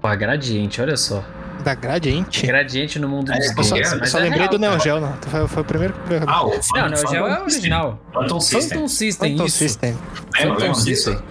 [0.00, 1.24] Pô, Gradiente, olha só.
[1.66, 2.46] Da Gradiente?
[2.46, 3.88] Gradiente no mundo É, dos eu só- games.
[3.90, 4.78] eu Eu mas só é lembrei real, do Neo.
[4.78, 5.12] Geo, não.
[5.14, 6.22] Foi, foi o primeiro que veio.
[6.24, 7.98] Ah, o Não, Phantom- Neo Geo é original.
[8.14, 8.70] Phantom System.
[8.78, 9.56] Phantom System, Phantom isso.
[9.58, 9.98] System.
[10.38, 11.14] Lembra, Phantom System.
[11.14, 11.24] disso?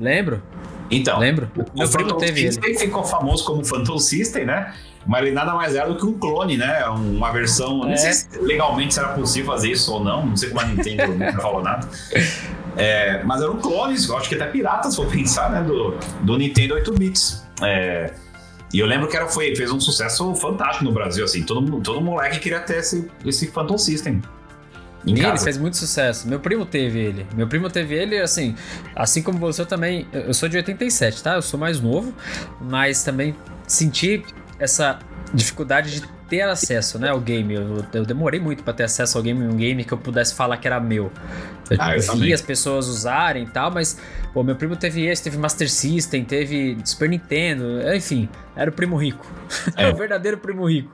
[0.00, 0.42] Lembro,
[0.90, 1.48] Então, lembro.
[1.54, 2.52] o Meu primo Phantom teve ele.
[2.52, 4.74] System ficou famoso como Phantom System, né?
[5.06, 6.84] Mas ele nada mais era do que um clone, né?
[6.88, 7.78] Uma versão.
[7.78, 7.96] Não É.
[7.96, 10.26] sei se legalmente será possível fazer isso ou não.
[10.26, 11.88] Não sei como a Nintendo nunca falou nada.
[12.76, 15.62] É, mas eram clones, eu acho que até piratas, se for pensar, né?
[15.62, 17.46] Do, do Nintendo 8 bits.
[17.62, 18.12] É,
[18.72, 21.42] e eu lembro que era, foi, fez um sucesso fantástico no Brasil, assim.
[21.42, 24.20] Todo, todo moleque queria ter esse, esse Phantom System.
[25.06, 26.26] Em E ele fez muito sucesso.
[26.28, 27.26] Meu primo teve ele.
[27.34, 28.56] Meu primo teve ele, assim,
[28.94, 30.06] assim como você eu também.
[30.12, 31.34] Eu sou de 87, tá?
[31.34, 32.12] Eu sou mais novo,
[32.60, 33.36] mas também
[33.68, 34.24] senti
[34.58, 34.98] essa
[35.32, 37.54] dificuldade de ter acesso, né, ao game.
[37.54, 40.56] Eu, eu demorei muito pra ter acesso ao game, um game que eu pudesse falar
[40.56, 41.10] que era meu.
[41.70, 42.32] Eu Ah, eu vi também.
[42.32, 44.00] as pessoas usarem e tal, mas
[44.32, 48.96] pô, meu primo teve esse, teve Master System, teve Super Nintendo, enfim, era o primo
[48.96, 49.26] rico.
[49.76, 49.88] É.
[49.88, 50.90] o verdadeiro primo rico.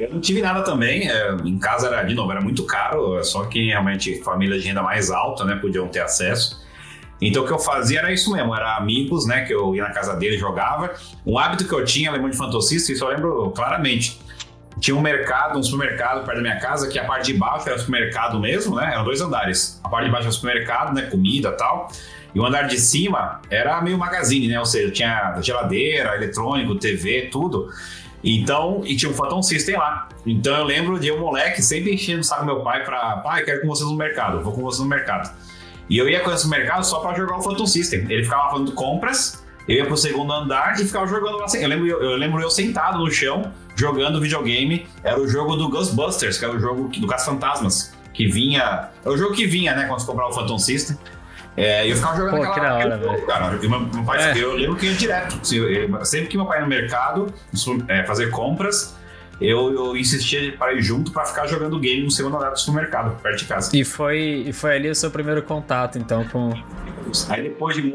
[0.00, 1.08] Eu não tive nada também.
[1.10, 3.22] é, em casa era, de novo, era muito caro.
[3.24, 6.64] Só quem realmente, família de renda mais alta, né, podiam ter acesso.
[7.20, 9.90] Então o que eu fazia era isso mesmo, era amigos, né, que eu ia na
[9.90, 10.92] casa dele jogava.
[11.26, 14.20] Um hábito que eu tinha, lembrando de fantasista, isso eu lembro claramente.
[14.80, 17.76] Tinha um mercado, um supermercado perto da minha casa, que a parte de baixo era
[17.78, 18.92] supermercado mesmo, né?
[18.92, 19.80] Eram dois andares.
[19.82, 21.02] A parte de baixo era supermercado, né?
[21.02, 21.90] Comida tal.
[22.32, 24.58] E o andar de cima era meio magazine, né?
[24.60, 27.68] Ou seja, tinha geladeira, eletrônico, TV, tudo.
[28.22, 30.08] Então, e tinha um Phantom System lá.
[30.26, 33.16] Então eu lembro de um moleque sempre enchendo o saco do meu pai pra.
[33.18, 35.30] Pai, quero com vocês no mercado, vou com vocês no mercado.
[35.88, 38.06] E eu ia com esse mercado só pra jogar o Phantom System.
[38.08, 41.46] Ele ficava fazendo compras, eu ia pro segundo andar e ficava jogando lá.
[41.54, 44.86] Eu lembro, eu, eu lembro eu sentado no chão, jogando videogame.
[45.02, 47.94] Era o jogo do Ghostbusters, que era o jogo do Caça Fantasmas.
[48.12, 48.88] Que vinha.
[49.04, 50.96] É o jogo que vinha, né, quando você comprava o Phantom System.
[51.56, 53.50] É, e eu ficava jogando Pô, aquela hora, jogo, cara.
[53.50, 54.38] Meu, meu pai, É.
[54.38, 55.38] Eu lembro que ia direto.
[55.42, 57.34] Assim, eu- sempre que meu pai ia no mercado
[57.88, 58.96] é, fazer compras,
[59.40, 63.20] eu, eu insistia para ir junto para ficar jogando game no segundo andar do supermercado,
[63.20, 63.76] perto de casa.
[63.76, 66.52] E foi, e foi ali o seu primeiro contato, então, com.
[67.28, 67.88] Aí depois de.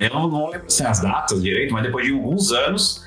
[0.00, 3.04] Eu não, não lembro assim, as datas direito, mas depois de alguns anos,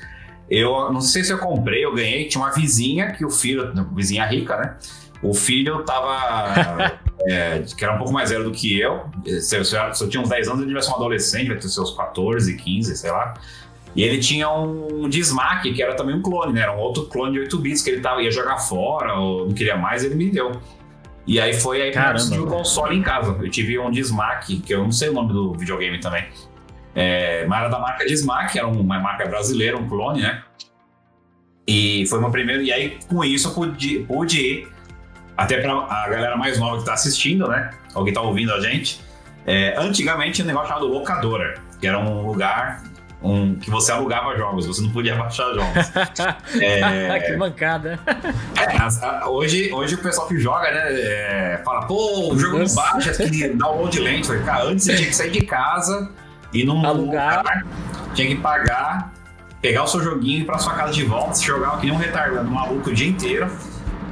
[0.48, 2.26] eu não sei se eu comprei, eu ganhei.
[2.28, 4.76] Tinha uma vizinha que o filho, vizinha rica, né?
[5.22, 6.98] O filho tava.
[7.28, 9.04] é, que era um pouco mais velho do que eu.
[9.40, 11.94] Se eu, se eu- tinha uns 10 anos, ele ser um adolescente, vai ter seus
[11.94, 13.34] 14, 15, sei lá.
[13.96, 16.60] E ele tinha um Dismac, que era também um clone, né?
[16.60, 19.54] Era um outro clone de 8 bits que ele tava, ia jogar fora, ou não
[19.54, 20.52] queria mais, ele me deu.
[21.26, 21.98] E aí foi aí que
[22.34, 23.34] eu um console em casa.
[23.40, 26.26] Eu tive um Dismac, que eu não sei o nome do videogame também.
[26.94, 30.42] É, mas era da marca Dismac, era uma marca brasileira, um clone, né?
[31.66, 32.62] E foi meu primeiro.
[32.62, 34.68] E aí, com isso, eu pude, pude ir
[35.36, 37.70] até pra a galera mais nova que tá assistindo, né?
[37.94, 39.00] Ou que tá ouvindo a gente.
[39.46, 42.82] É, antigamente tinha um negócio chamado locadora, que era um lugar
[43.22, 45.92] um, que você alugava jogos, você não podia baixar jogos.
[46.60, 47.98] É, que mancada.
[48.56, 53.12] é, hoje, hoje o pessoal que joga, né, é, fala, pô, o jogo não baixa,
[53.28, 54.28] que download lento.
[54.28, 56.10] Falei, Cara, antes você tinha que sair de casa
[56.52, 57.38] e num Alugar.
[57.38, 57.66] lugar,
[58.14, 59.12] tinha que pagar,
[59.60, 61.98] pegar o seu joguinho e ir pra sua casa de volta, jogava que nem um
[61.98, 63.50] retardado maluco o dia inteiro.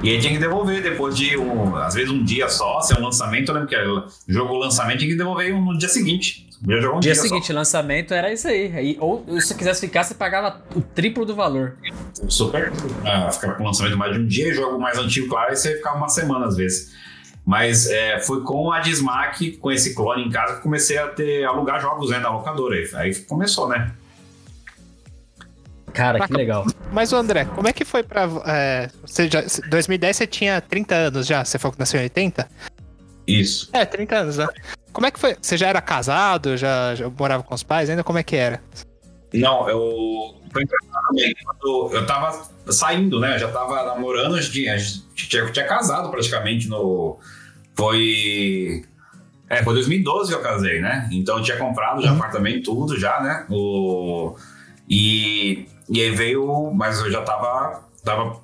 [0.02, 2.98] E aí tinha que devolver depois de, um, às vezes, um dia só, se é
[2.98, 3.86] um lançamento, eu lembro que era
[4.28, 6.46] jogo lançamento, tinha que devolver no dia seguinte.
[6.66, 8.72] Jogar um Dia dia, seguinte, lançamento era isso aí.
[8.74, 8.96] aí.
[8.98, 11.76] Ou se você quisesse ficar, você pagava o triplo do valor.
[12.14, 12.28] só.
[12.28, 12.72] Super.
[13.04, 15.96] Ah, ficar com lançamento mais de um dia, jogo mais antigo, claro, aí você ficava
[15.96, 16.94] uma semana às vezes.
[17.44, 21.44] Mas é, foi com a Dismac, com esse clone em casa, que comecei a ter
[21.44, 22.74] alugar jogos né, na locadora.
[22.94, 23.92] Aí, começou, né?
[25.92, 26.64] Cara, que legal.
[26.90, 28.26] Mas, o André, como é que foi pra.
[28.46, 32.48] É, você já, 2010 você tinha 30 anos já, você falou que nasceu em 80?
[33.26, 33.68] Isso.
[33.72, 34.48] É, 30 anos, né?
[34.94, 35.36] Como é que foi?
[35.42, 38.04] Você já era casado, já, já morava com os pais ainda?
[38.04, 38.62] Como é que era?
[39.34, 40.36] Não, eu.
[40.52, 41.34] Foi engraçado também.
[41.44, 43.34] Quando eu tava saindo, né?
[43.34, 47.18] Eu já tava namorando, a gente, a gente tinha, tinha casado praticamente no.
[47.74, 48.84] Foi.
[49.50, 51.08] É, foi 2012 que eu casei, né?
[51.10, 53.46] Então eu tinha comprado já apartamento, tudo já, né?
[53.50, 54.36] O,
[54.88, 56.70] e, e aí veio.
[56.72, 58.40] Mas eu já tava, tava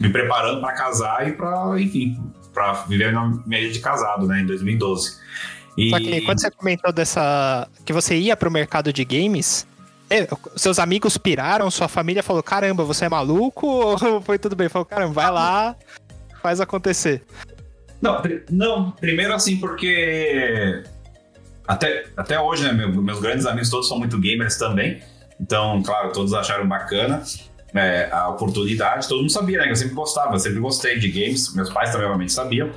[0.00, 2.20] me preparando pra casar e pra, enfim,
[2.52, 4.40] pra viver na minha vida de casado, né?
[4.40, 5.28] Em 2012.
[5.78, 7.68] E, Só que quando você comentou dessa.
[7.84, 9.64] que você ia pro mercado de games,
[10.10, 13.66] é, seus amigos piraram, sua família falou: caramba, você é maluco?
[13.66, 14.68] Ou foi tudo bem?
[14.68, 15.76] Falou: caramba, vai lá,
[16.42, 17.22] faz acontecer.
[18.02, 20.82] Não, não, primeiro assim, porque
[21.66, 25.00] até, até hoje, né, meu- meus grandes amigos todos são muito gamers também.
[25.40, 27.22] Então, claro, todos acharam bacana
[27.74, 29.06] é, a oportunidade.
[29.06, 29.64] Todo mundo sabia, né?
[29.64, 31.54] que Eu sempre gostava, eu sempre gostei de games.
[31.54, 32.70] Meus pais também, obviamente, sabiam.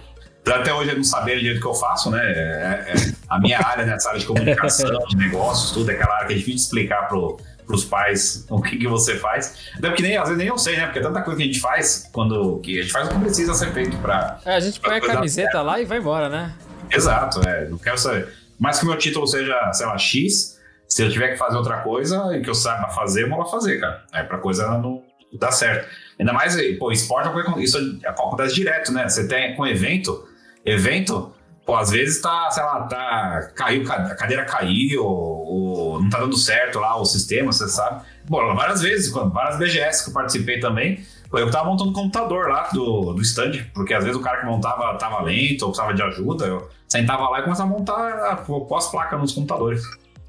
[0.45, 1.03] Até hoje não
[1.39, 2.19] direito o que eu faço, né?
[2.23, 6.27] É- é a minha área, nessa área de comunicação, de negócios, tudo, é aquela área
[6.27, 9.69] que é difícil de explicar pro, pros pais o que, que você faz.
[9.77, 10.85] Até porque nem, às vezes nem eu sei, né?
[10.85, 12.59] Porque é tanta coisa que a gente faz quando.
[12.59, 15.01] que a gente faz o que precisa ser feito pra, É, a gente põe a
[15.01, 16.53] camiseta lá e vai embora, né?
[16.91, 17.67] Exato, é.
[17.69, 18.27] Não quero saber.
[18.59, 21.77] Mais que o meu título seja, sei lá, X, se eu tiver que fazer outra
[21.77, 24.03] coisa e que eu saiba fazer, eu vou lá fazer, cara.
[24.11, 25.87] É pra coisa não dar certo.
[26.19, 29.07] Ainda mais, pô, esporte é isso acontece direto, né?
[29.07, 30.27] Você tem com evento,
[30.65, 31.31] evento,
[31.65, 33.51] pô, às vezes tá, sei lá, tá.
[33.55, 38.03] Caiu, a cadeira caiu, ou, ou não tá dando certo lá o sistema, você sabe.
[38.27, 41.03] Bom, várias vezes, várias BGS que eu participei também.
[41.33, 44.45] Eu tava montando o computador lá do, do stand, porque às vezes o cara que
[44.45, 46.45] montava tava lento ou precisava de ajuda.
[46.45, 49.81] Eu sentava lá e começava a montar a pós-placa nos computadores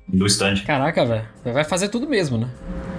[0.06, 0.62] do stand.
[0.64, 1.26] Caraca, velho.
[1.44, 2.48] Vai fazer tudo mesmo, né?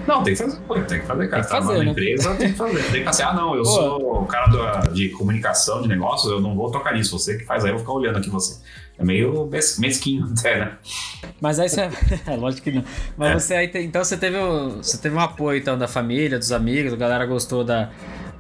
[0.08, 1.44] Não, tem que fazer, tem que fazer, cara.
[1.44, 1.92] Tem que tá fazer, numa né?
[1.92, 2.84] empresa, tem que fazer.
[2.92, 3.70] Tem que fazer, ah, não, eu Pô.
[3.70, 7.18] sou o cara de comunicação, de negócios, eu não vou tocar nisso.
[7.18, 8.62] Você que faz aí, eu vou ficar olhando aqui você.
[8.98, 10.72] É meio mes- mesquinho até, né?
[11.42, 11.82] Mas aí você.
[12.28, 12.84] é, lógico que não.
[13.18, 13.40] Mas É.
[13.40, 13.72] você aí.
[13.76, 17.26] Então você teve, o- você teve um apoio então, da família, dos amigos, a galera
[17.26, 17.90] gostou da,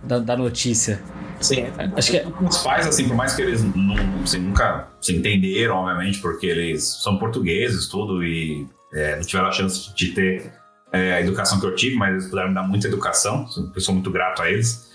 [0.03, 1.01] da, da notícia.
[1.39, 1.65] Sim.
[1.95, 5.75] Acho que é- Os pais, assim, por mais que eles não, assim, nunca se entenderam,
[5.77, 10.51] obviamente, porque eles são portugueses, tudo, e é, não tiveram a chance de ter
[10.93, 13.93] é, a educação que eu tive, mas eles puderam me dar muita educação, eu sou
[13.93, 14.89] muito grato a eles.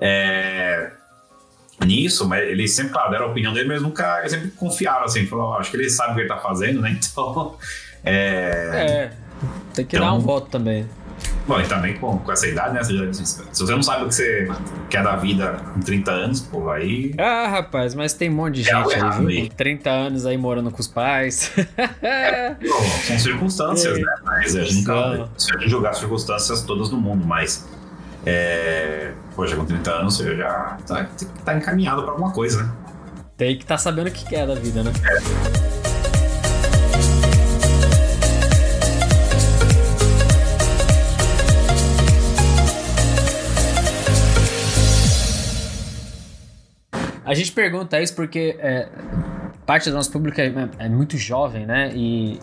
[0.00, 0.90] É,
[1.84, 5.26] nisso, mas eles sempre, claro, deram a opinião dele, mas nunca, eles sempre confiaram, assim,
[5.26, 6.98] falaram, "Ó, acho que ele sabe o que ele tá fazendo, né?
[7.12, 7.56] Então,
[8.04, 9.22] é, É.
[9.74, 10.88] Tem que Então- dar um voto também.
[11.46, 12.82] Bom, e também com, com essa idade, né?
[12.84, 14.48] Você já, se você não sabe o que você
[14.88, 18.70] quer da vida com 30 anos, pô, aí Ah, rapaz, mas tem um monte de
[18.70, 19.28] É gente aí, viu?
[19.28, 19.48] aí.
[19.48, 21.50] Com 30 anos aí morando com os pais.
[21.56, 24.00] Bom, são circunstâncias, É.
[24.00, 24.14] né?
[24.24, 27.66] Mas a gente nunca precisa julgar as circunstâncias todas do mundo, mas.
[28.24, 31.08] É, poxa, com 30 anos você já tá,
[31.44, 32.72] tá encaminhado pra alguma coisa, né?
[33.36, 34.92] tem que estar sabendo o que quer da vida, né?
[47.24, 48.88] A gente pergunta isso porque é,
[49.64, 51.92] parte do nosso público é, é muito jovem, né?
[51.94, 52.38] E,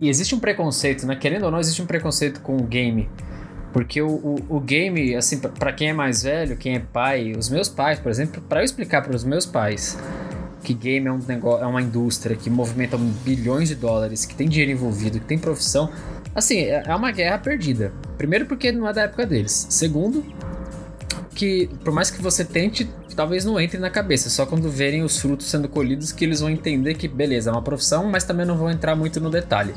[0.00, 1.16] e existe um preconceito, né?
[1.16, 3.08] Querendo ou não, existe um preconceito com o game.
[3.72, 7.48] Porque o, o, o game, assim, pra quem é mais velho, quem é pai, os
[7.48, 9.98] meus pais, por exemplo, pra eu explicar para os meus pais
[10.64, 14.48] que game é um negócio, é uma indústria que movimenta bilhões de dólares, que tem
[14.48, 15.90] dinheiro envolvido, que tem profissão,
[16.34, 17.92] assim, é é uma guerra perdida.
[18.16, 19.66] Primeiro porque não é da época deles.
[19.68, 20.24] Segundo,
[21.34, 24.30] que por mais que você tente, talvez não entre na cabeça.
[24.30, 27.62] Só quando verem os frutos sendo colhidos que eles vão entender que, beleza, é uma
[27.62, 29.74] profissão, mas também não vão entrar muito no detalhe.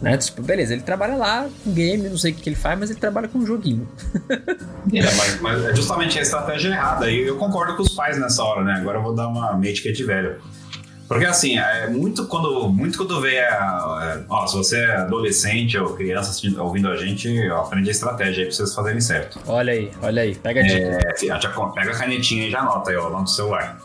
[0.00, 0.16] Né?
[0.18, 2.90] Tipo, beleza, ele trabalha lá com game, não sei o que que ele faz, mas
[2.90, 3.88] ele trabalha com um joguinho.
[4.94, 7.10] É, mas, mas é justamente a estratégia errada.
[7.10, 8.74] E eu concordo com os pais nessa hora, né?
[8.74, 10.36] Agora eu vou dar uma meia etiqueta de velho.
[11.08, 15.78] Porque assim, é muito quando, muito quando vê a, é, ó, se você é adolescente
[15.78, 19.40] ou criança ouvindo a gente, ó, aprende a estratégia aí pra vocês fazerem certo.
[19.46, 20.76] Olha aí, olha aí, pega a dica.
[20.76, 21.14] É,
[21.74, 23.78] pega a canetinha e já anota aí, ó, lá no celular.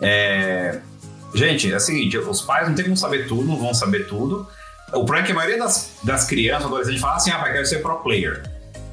[0.00, 0.78] É,
[1.34, 4.46] gente, é o seguinte, os pais não tem como saber tudo, não vão saber tudo.
[4.92, 7.66] O problema é que a maioria das, das crianças, adolescentes, fala assim, ah, pai, quero
[7.66, 8.42] ser pro player.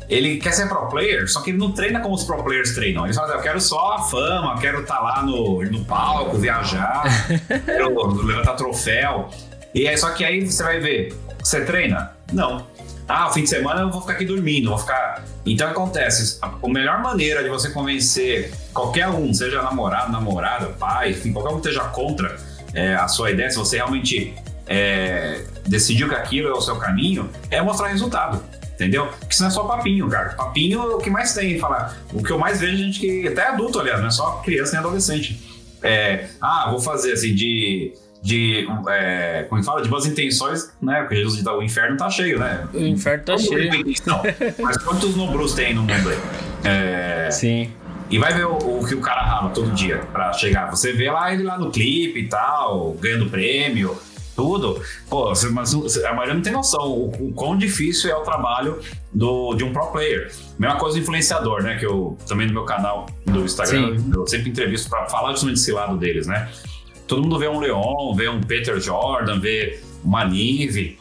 [0.10, 3.06] Ele quer ser pro player, só que ele não treina como os pro players treinam.
[3.06, 7.04] Ele fala, eu quero só a fama, quero estar lá no, no palco, viajar,
[7.66, 9.30] quero levantar troféu.
[9.74, 12.12] E aí, só que aí você vai ver, você treina?
[12.32, 12.66] Não.
[13.08, 15.24] Ah, fim de semana eu vou ficar aqui dormindo, vou ficar.
[15.46, 21.12] Então acontece, a a melhor maneira de você convencer qualquer um, seja namorado, namorada, pai,
[21.12, 22.36] enfim, qualquer um que esteja contra
[22.74, 24.36] é, a sua ideia, se você realmente
[24.68, 28.44] é, decidiu que aquilo é o seu caminho, é mostrar resultado.
[28.78, 29.08] Entendeu?
[29.08, 30.30] Porque isso não é só papinho, cara.
[30.36, 31.98] Papinho é o que mais tem falar.
[32.14, 33.28] O que eu mais vejo é gente que.
[33.28, 35.42] Até adulto, aliás, não é só criança nem adolescente.
[35.82, 37.92] É, ah, vou fazer assim, de.
[38.22, 38.68] De.
[38.88, 39.82] É, como é fala?
[39.82, 41.02] De boas intenções, né?
[41.02, 42.68] Porque Jesus diz, o inferno tá cheio, né?
[42.72, 43.84] O inferno tá Vamos cheio.
[44.06, 44.22] não.
[44.64, 46.20] Mas quantos nobrus tem no mundo aí?
[46.64, 47.72] É, Sim.
[48.12, 50.70] e vai ver o, o que o cara rala todo dia pra chegar.
[50.70, 53.98] Você vê lá ele lá no clipe e tal, ganhando prêmio,
[54.38, 54.80] tudo.
[55.10, 55.74] Pô, mas
[56.06, 58.80] a maioria não tem noção o, o quão difícil é o trabalho
[59.12, 60.32] do, de um pro player.
[60.60, 61.76] Mesma coisa do influenciador, né?
[61.78, 64.12] Que eu também no meu canal do Instagram, Sim.
[64.16, 66.50] eu sempre entrevisto pra falar justamente desse lado deles, né?
[67.08, 71.00] Todo mundo vê um Leon, vê um Peter Jordan, vê uma Nive,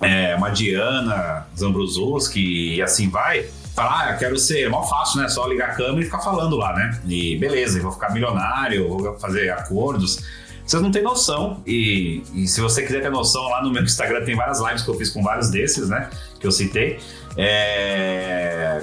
[0.00, 3.46] é, uma Diana Zambruzuski e assim vai.
[3.74, 5.28] Falar, ah, eu quero ser, é mó fácil, né?
[5.28, 6.98] Só ligar a câmera e ficar falando lá, né?
[7.06, 10.18] E beleza, vou ficar milionário, vou fazer acordos.
[10.66, 11.62] Vocês não têm noção.
[11.66, 14.88] E, e se você quiser ter noção, lá no meu Instagram tem várias lives que
[14.88, 16.10] eu fiz com vários desses, né?
[16.40, 16.98] Que eu citei.
[17.36, 18.82] É...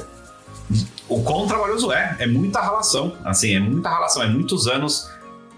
[1.09, 2.15] O quão trabalhoso é.
[2.19, 3.17] É muita relação.
[3.25, 4.23] Assim, é muita relação.
[4.23, 5.11] É muitos anos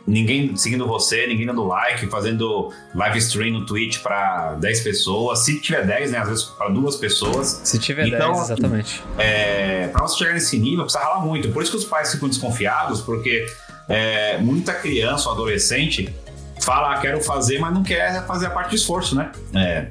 [0.07, 5.39] ninguém seguindo você, ninguém dando like, fazendo live stream no Twitch para 10 pessoas.
[5.39, 6.19] Se tiver 10, né?
[6.19, 7.61] Às vezes para duas pessoas.
[7.63, 9.03] Se tiver Então, 10, exatamente.
[9.17, 11.49] É, para você chegar nesse nível, precisa ralar muito.
[11.49, 13.45] Por isso que os pais ficam desconfiados, porque
[13.87, 16.13] é, muita criança ou adolescente
[16.59, 19.31] fala, ah, quero fazer, mas não quer fazer a parte de esforço, né?
[19.53, 19.87] É,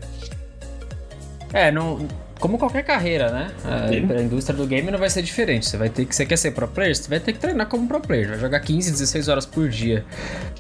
[1.53, 2.09] É, não,
[2.41, 3.53] como qualquer carreira, né?
[3.65, 5.67] A, a indústria do game não vai ser diferente.
[5.67, 6.15] Você vai ter que.
[6.15, 6.95] Você quer ser pro player?
[6.95, 8.29] Você vai ter que treinar como pro player.
[8.29, 10.05] Vai jogar 15, 16 horas por dia.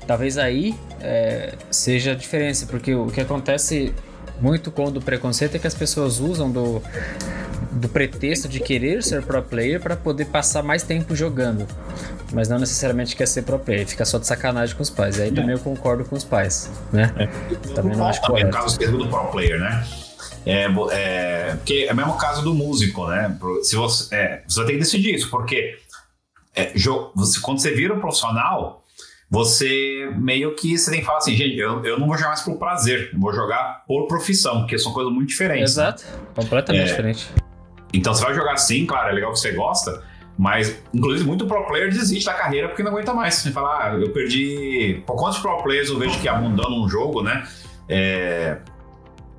[0.07, 3.93] Talvez aí é, seja a diferença, porque o que acontece
[4.41, 6.83] muito com o do preconceito é que as pessoas usam do,
[7.73, 11.67] do pretexto de querer ser pro player para poder passar mais tempo jogando.
[12.33, 15.21] Mas não necessariamente quer ser pro player, fica só de sacanagem com os pais.
[15.21, 17.13] Aí também eu concordo com os pais, né?
[17.75, 18.77] Também não acho também no correto.
[18.79, 19.87] caso do pro player, né?
[20.47, 23.35] É, é, porque é o mesmo caso do músico, né?
[23.63, 25.79] Se você, é, você ter que decidir isso, porque
[26.55, 28.84] é, jo- você- quando você vira um profissional,
[29.35, 32.43] você meio que você tem que falar assim, gente, eu, eu não vou jogar mais
[32.43, 35.77] por prazer, eu vou jogar por profissão, porque são coisas muito diferentes.
[35.77, 35.83] né?
[35.89, 36.05] Exato,
[36.37, 36.91] completamente É.
[36.91, 37.29] diferente.
[37.93, 40.05] Então você vai jogar sim, claro, é legal que você gosta,
[40.39, 43.35] mas inclusive muito pro player desiste da carreira porque não aguenta mais.
[43.35, 45.03] Você fala, ah, eu perdi.
[45.05, 47.45] Por quantos pro players eu vejo que abandonam um jogo, né?
[47.89, 48.59] É,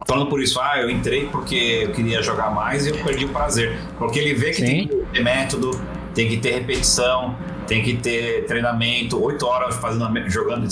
[0.08, 3.30] Falando por isso, ah, eu entrei porque eu queria jogar mais e eu perdi o
[3.30, 3.76] prazer.
[3.98, 4.66] Porque ele vê que Sim.
[4.66, 5.72] tem que ter método,
[6.14, 7.36] tem que ter repetição,
[7.68, 10.68] tem que ter treinamento, oito horas fazendo, jogando,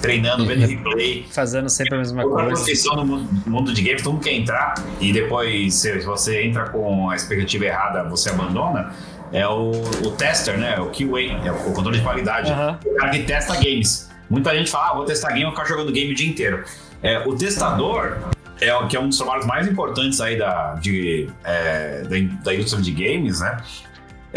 [0.00, 1.26] treinando, vendo replay.
[1.30, 2.62] Fazendo sempre a mesma Outra coisa.
[2.62, 6.42] profissão no mundo, no mundo de games, todo mundo quer entrar e depois, se você
[6.42, 8.92] entra com a expectativa errada, você abandona.
[9.32, 9.72] É o,
[10.04, 10.78] o tester, né?
[10.78, 12.50] O QA, é o controle de qualidade.
[12.50, 12.78] Aham.
[12.84, 14.08] O cara que testa games.
[14.30, 16.64] Muita gente fala, ah, vou testar game, vou ficar jogando game o dia inteiro.
[17.02, 18.18] É, o testador
[18.60, 22.82] é que é um dos trabalhos mais importantes aí da, de, é, da, da indústria
[22.82, 23.58] de games, né?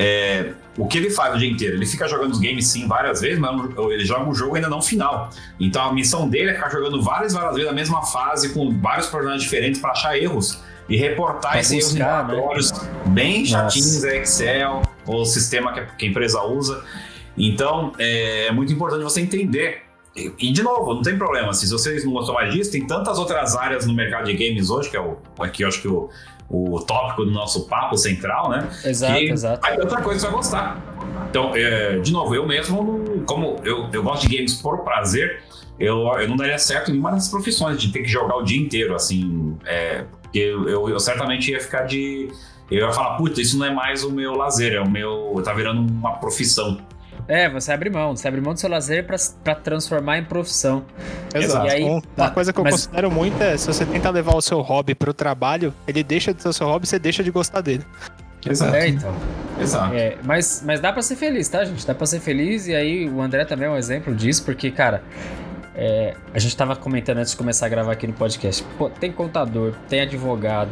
[0.01, 1.75] É, o que ele faz o dia inteiro?
[1.75, 3.51] Ele fica jogando os games sim várias vezes, mas
[3.91, 5.29] ele joga um jogo ainda não final.
[5.59, 9.07] Então a missão dele é ficar jogando várias, várias vezes a mesma fase com vários
[9.07, 10.57] personagens diferentes para achar erros
[10.87, 12.33] e reportar Pra esses erros buscar, né?
[12.33, 12.71] relatórios
[13.07, 13.51] bem Nossa.
[13.51, 16.81] chatinhos, é Excel ou o sistema que a, que a empresa usa.
[17.37, 19.81] Então é, é muito importante você entender.
[20.15, 21.53] E, e, de novo, não tem problema.
[21.53, 24.89] Se vocês não gostam mais disso, tem tantas outras áreas no mercado de games hoje,
[24.89, 26.09] que é o, aqui eu acho que o,
[26.49, 28.67] o tópico do nosso papo central, né?
[28.83, 29.65] Exato, que exato.
[29.65, 30.89] Aí outra coisa que você vai gostar.
[31.29, 35.43] Então, é, de novo, eu mesmo, como eu, eu gosto de games por prazer,
[35.79, 38.59] eu, eu não daria certo em nenhuma dessas profissões de ter que jogar o dia
[38.59, 39.55] inteiro, assim.
[39.65, 42.29] É, porque eu, eu, eu certamente ia ficar de.
[42.69, 45.39] Eu ia falar, puta, isso não é mais o meu lazer, é o meu.
[45.43, 46.79] Tá virando uma profissão.
[47.29, 50.83] É, você abre mão, você abre mão do seu lazer pra, pra transformar em profissão.
[51.33, 51.67] Exato.
[51.67, 54.09] E aí, Um- tá, Uma coisa que eu mas- considero muito é se você tenta
[54.09, 57.23] levar o seu hobby pro trabalho, ele deixa de ser o seu hobby, você deixa
[57.23, 57.85] de gostar dele.
[58.49, 58.75] Exato.
[58.75, 59.13] É, então.
[59.61, 59.93] Exato.
[59.93, 61.85] É, mas, mas dá pra ser feliz, tá, gente?
[61.85, 65.03] Dá pra ser feliz e aí o André também é um exemplo disso, porque, cara,
[65.75, 68.63] é, a gente tava comentando antes de começar a gravar aqui no podcast.
[68.77, 70.71] Pô, tem contador, tem advogado,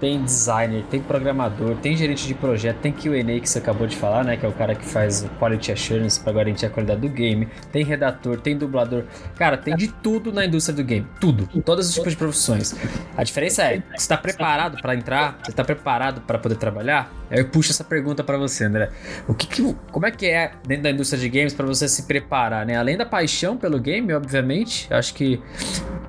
[0.00, 4.24] tem designer, tem programador, tem gerente de projeto, tem Q&A que você acabou de falar,
[4.24, 4.36] né?
[4.36, 7.46] Que é o cara que faz o quality assurance para garantir a qualidade do game.
[7.70, 9.04] Tem redator, tem dublador.
[9.36, 11.06] Cara, tem de tudo na indústria do game.
[11.20, 11.46] Tudo.
[11.62, 12.74] Todos os tipos de profissões.
[13.16, 15.38] A diferença é, você tá preparado para entrar?
[15.44, 17.19] Você tá preparado para poder trabalhar?
[17.30, 18.90] Aí eu puxo essa pergunta para você, André.
[19.28, 22.02] O que, que como é que é dentro da indústria de games para você se
[22.02, 22.76] preparar, né?
[22.76, 25.40] Além da paixão pelo game, obviamente, acho que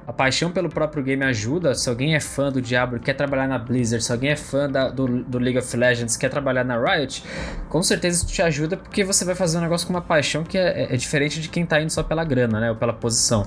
[0.07, 1.75] a paixão pelo próprio game ajuda.
[1.75, 4.89] Se alguém é fã do Diablo, quer trabalhar na Blizzard, se alguém é fã da-
[4.89, 7.23] do, do League of Legends, quer trabalhar na Riot,
[7.69, 10.57] com certeza isso te ajuda porque você vai fazer um negócio com uma paixão que
[10.57, 12.69] é, é diferente de quem tá indo só pela grana, né?
[12.71, 13.45] Ou pela posição.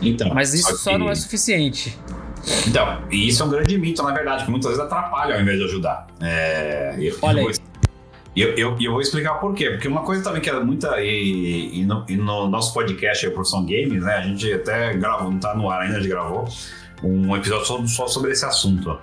[0.00, 1.96] Então, Mas isso só que- não é suficiente.
[2.66, 5.58] Então, e isso é um grande mito, na verdade, que muitas vezes atrapalha ao invés
[5.58, 6.06] de ajudar.
[6.20, 7.54] É, eu, Olha eu aí.
[8.34, 9.70] eu, eu, eu vou explicar por quê.
[9.70, 11.00] Porque uma coisa também que é muita.
[11.00, 14.16] E, e no, e no nosso podcast aí, Profissão Games, né?
[14.16, 16.48] A gente até gravou, não tá no ar ainda, a gente gravou
[17.02, 18.98] um episódio só, só sobre esse assunto.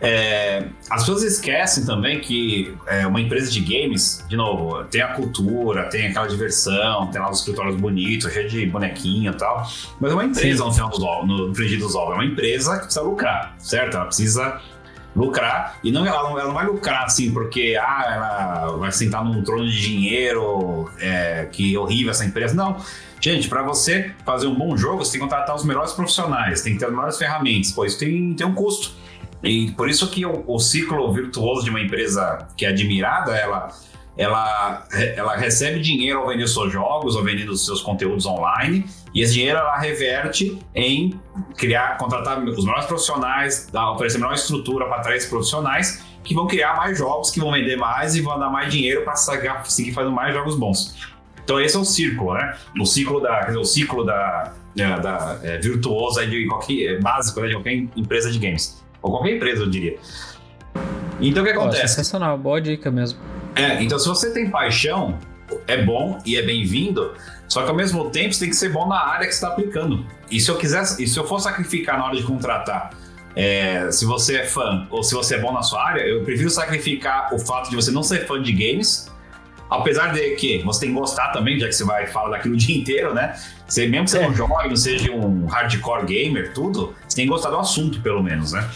[0.00, 5.08] É, as pessoas esquecem também que é, uma empresa de games, de novo, tem a
[5.14, 9.66] cultura, tem aquela diversão, tem lá os escritórios bonitos, cheio de bonequinho e tal.
[9.98, 12.12] Mas é uma empresa no final dos ovos, no frigir dos ovos.
[12.12, 13.96] É uma empresa que precisa lucrar, certo?
[13.96, 14.60] Ela precisa
[15.14, 19.24] lucrar e não ela, não ela não vai lucrar assim porque ah, ela vai sentar
[19.24, 22.54] num trono de dinheiro, é, que horrível essa empresa.
[22.54, 22.76] Não.
[23.18, 26.74] Gente, para você fazer um bom jogo, você tem que contratar os melhores profissionais, tem
[26.74, 28.92] que ter as melhores ferramentas, pois tem, tem um custo.
[29.46, 33.68] E por isso que o, o ciclo virtuoso de uma empresa que é admirada, ela,
[34.16, 38.84] ela, ela recebe dinheiro ao vender seus jogos, ou vendendo os seus conteúdos online,
[39.14, 41.18] e esse dinheiro ela reverte em
[41.56, 46.76] criar, contratar os melhores profissionais, oferecer melhor estrutura para atrair esses profissionais que vão criar
[46.76, 50.34] mais jogos, que vão vender mais e vão dar mais dinheiro para seguir fazendo mais
[50.34, 50.96] jogos bons.
[51.44, 52.56] Então esse é o círculo, né?
[52.80, 56.98] O ciclo da, dizer, o ciclo da, da, da é, virtuoso aí de qualquer é,
[56.98, 59.96] básico né, de qualquer empresa de games ou qualquer empresa, eu diria.
[61.20, 61.88] Então o que acontece?
[61.94, 63.18] sensacional, boa dica mesmo.
[63.54, 65.18] É, então se você tem paixão,
[65.66, 67.14] é bom e é bem-vindo,
[67.48, 69.48] só que ao mesmo tempo você tem que ser bom na área que você está
[69.48, 70.04] aplicando.
[70.30, 72.90] E se eu quiser, e se eu for sacrificar na hora de contratar,
[73.34, 76.50] é, se você é fã ou se você é bom na sua área, eu prefiro
[76.50, 79.10] sacrificar o fato de você não ser fã de games,
[79.70, 82.56] apesar de que você tem que gostar também, já que você vai falar daquilo o
[82.58, 83.36] dia inteiro, né?
[83.66, 84.22] Você, mesmo que você É.
[84.22, 88.22] não jogue, não seja um hardcore gamer, tudo, você tem que gostar do assunto, pelo
[88.22, 88.68] menos, né?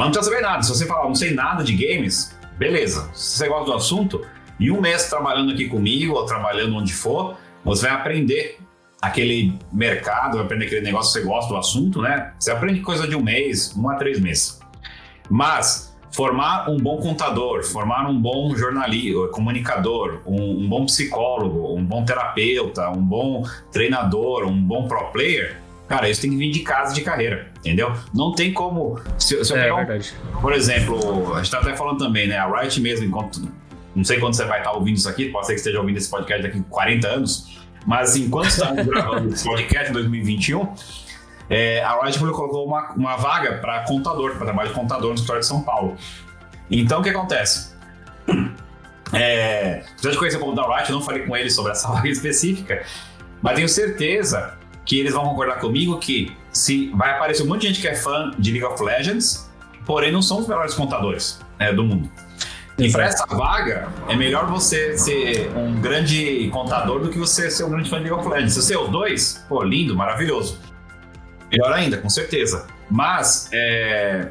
[0.00, 0.62] Mas não precisa saber nada.
[0.62, 3.10] Se você falar, não sei nada de games, beleza.
[3.12, 4.26] Se você gosta do assunto,
[4.58, 8.58] e um mês trabalhando aqui comigo, ou trabalhando onde for, você vai aprender
[9.02, 12.32] aquele mercado, vai aprender aquele negócio que você gosta do assunto, né?
[12.38, 14.58] Você aprende coisa de um mês, um a três meses.
[15.28, 21.84] Mas formar um bom contador, formar um bom jornalista, comunicador, um, um bom psicólogo, um
[21.84, 25.58] bom terapeuta, um bom treinador, um bom pro player,
[25.90, 27.92] cara, isso tem que vir de casa de carreira, entendeu?
[28.14, 28.98] Não tem como.
[29.18, 30.14] Se, se eu É pegar um verdade.
[30.40, 32.38] por exemplo, a gente tá até falando também, né?
[32.38, 33.42] A Riot mesmo, enquanto.
[33.92, 36.08] Não sei quando você vai estar ouvindo isso aqui, pode ser que esteja ouvindo esse
[36.08, 40.72] podcast daqui a 40 anos, mas enquanto estamos gravando esse podcast em 2021,
[41.50, 45.40] é, a Riot colocou uma, uma vaga para contador, para trabalho de contador no escritório
[45.40, 45.96] de São Paulo.
[46.70, 47.74] Então, o que acontece?
[49.12, 51.88] É, apesar de conhecer um pouco da Riot, eu não falei com eles sobre essa
[51.90, 52.84] vaga específica,
[53.42, 54.56] mas tenho certeza
[54.90, 57.94] que eles vão concordar comigo que se vai aparecer um monte de gente que é
[57.94, 59.48] fã de League of Legends,
[59.86, 62.10] porém não são os melhores contadores né, do mundo.
[62.76, 67.62] E para essa vaga, é melhor você ser um grande contador do que você ser
[67.62, 68.54] um grande fã de League of Legends.
[68.54, 70.58] Se você é os dois, pô, lindo, maravilhoso.
[71.52, 72.66] Melhor ainda, com certeza.
[72.90, 74.30] Mas, é,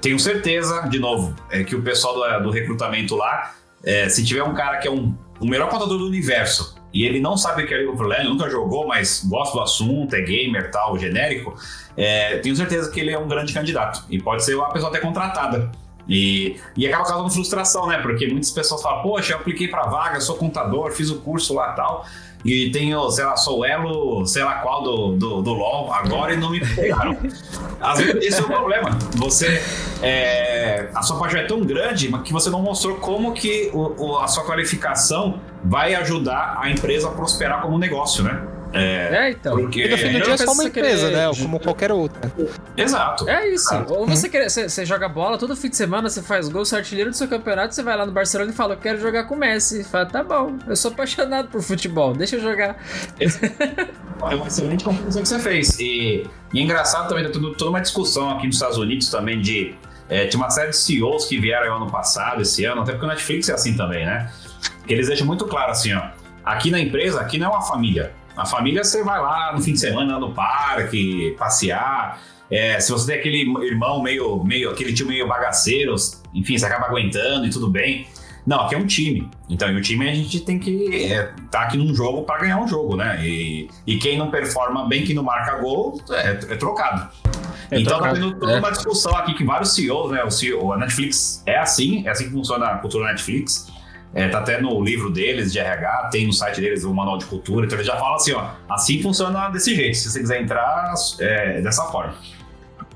[0.00, 3.52] tenho certeza, de novo, é que o pessoal do, do recrutamento lá,
[3.84, 7.20] é, se tiver um cara que é um, o melhor contador do universo e ele
[7.20, 10.20] não sabe o que é League of Legends, nunca jogou, mas gosta do assunto, é
[10.20, 11.54] gamer tal, genérico,
[11.96, 15.00] é, tenho certeza que ele é um grande candidato e pode ser uma pessoa até
[15.00, 15.70] contratada.
[16.08, 17.98] E, e acaba causando frustração, né?
[17.98, 21.72] Porque muitas pessoas falam, poxa, eu apliquei pra vaga, sou contador, fiz o curso lá
[21.72, 22.04] tal,
[22.44, 26.36] e tenho, sei lá, sou elo, sei lá qual do, do, do LOL agora e
[26.36, 27.16] não me pegaram.
[27.80, 28.90] Às vezes esse é o problema.
[29.16, 29.62] Você.
[30.02, 33.94] é, a sua paixão é tão grande mas que você não mostrou como que o-
[34.12, 38.42] o- a sua qualificação vai ajudar a empresa a prosperar como negócio, né?
[38.72, 39.56] É, É, então.
[39.56, 39.88] porque.
[39.88, 41.30] No fim do dia é só uma empresa, querer- né?
[41.40, 42.30] Como qualquer outra.
[42.76, 43.28] Exato.
[43.28, 43.74] É isso.
[43.88, 46.76] Ou você, quer, você, você joga bola todo fim de semana, você faz gol, você
[46.76, 49.24] é artilheiro do seu campeonato, você vai lá no Barcelona e fala, eu quero jogar
[49.24, 49.82] com o Messi.
[49.84, 52.76] Fala, tá bom, eu sou apaixonado por futebol, deixa eu jogar.
[54.30, 55.78] É uma excelente conclusão que você fez.
[55.80, 59.40] E, e é engraçado também, tem tudo- toda uma discussão aqui nos Estados Unidos também
[59.40, 59.74] de.
[60.10, 63.08] É, tinha uma série de CEOs que vieram ano passado, esse ano, até porque o
[63.08, 64.30] Netflix é assim também, né?
[64.86, 66.02] Que eles deixam muito claro assim, ó.
[66.44, 68.12] Aqui na empresa, aqui não é uma família.
[68.36, 72.20] A família você vai lá no fim de semana no parque, passear.
[72.50, 75.94] É, se você tem aquele irmão meio, meio, aquele tio meio bagaceiro,
[76.34, 78.06] enfim, você acaba aguentando e tudo bem.
[78.46, 79.30] Não, aqui é um time.
[79.48, 82.58] Então, e o time a gente tem que é, tá aqui num jogo para ganhar
[82.58, 83.24] um jogo, né?
[83.24, 87.08] E, e quem não performa bem, que não marca gol, é, é trocado.
[87.70, 88.58] É então trocado, tá tendo toda é.
[88.58, 90.24] uma discussão aqui que vários CEOs, né?
[90.24, 93.70] O CEO, a Netflix é assim, é assim que funciona a cultura Netflix.
[94.12, 97.26] É, tá até no livro deles de RH, tem no site deles o manual de
[97.26, 99.96] cultura, então eles já falam assim, ó, assim funciona desse jeito.
[99.96, 102.14] Se você quiser entrar, é dessa forma.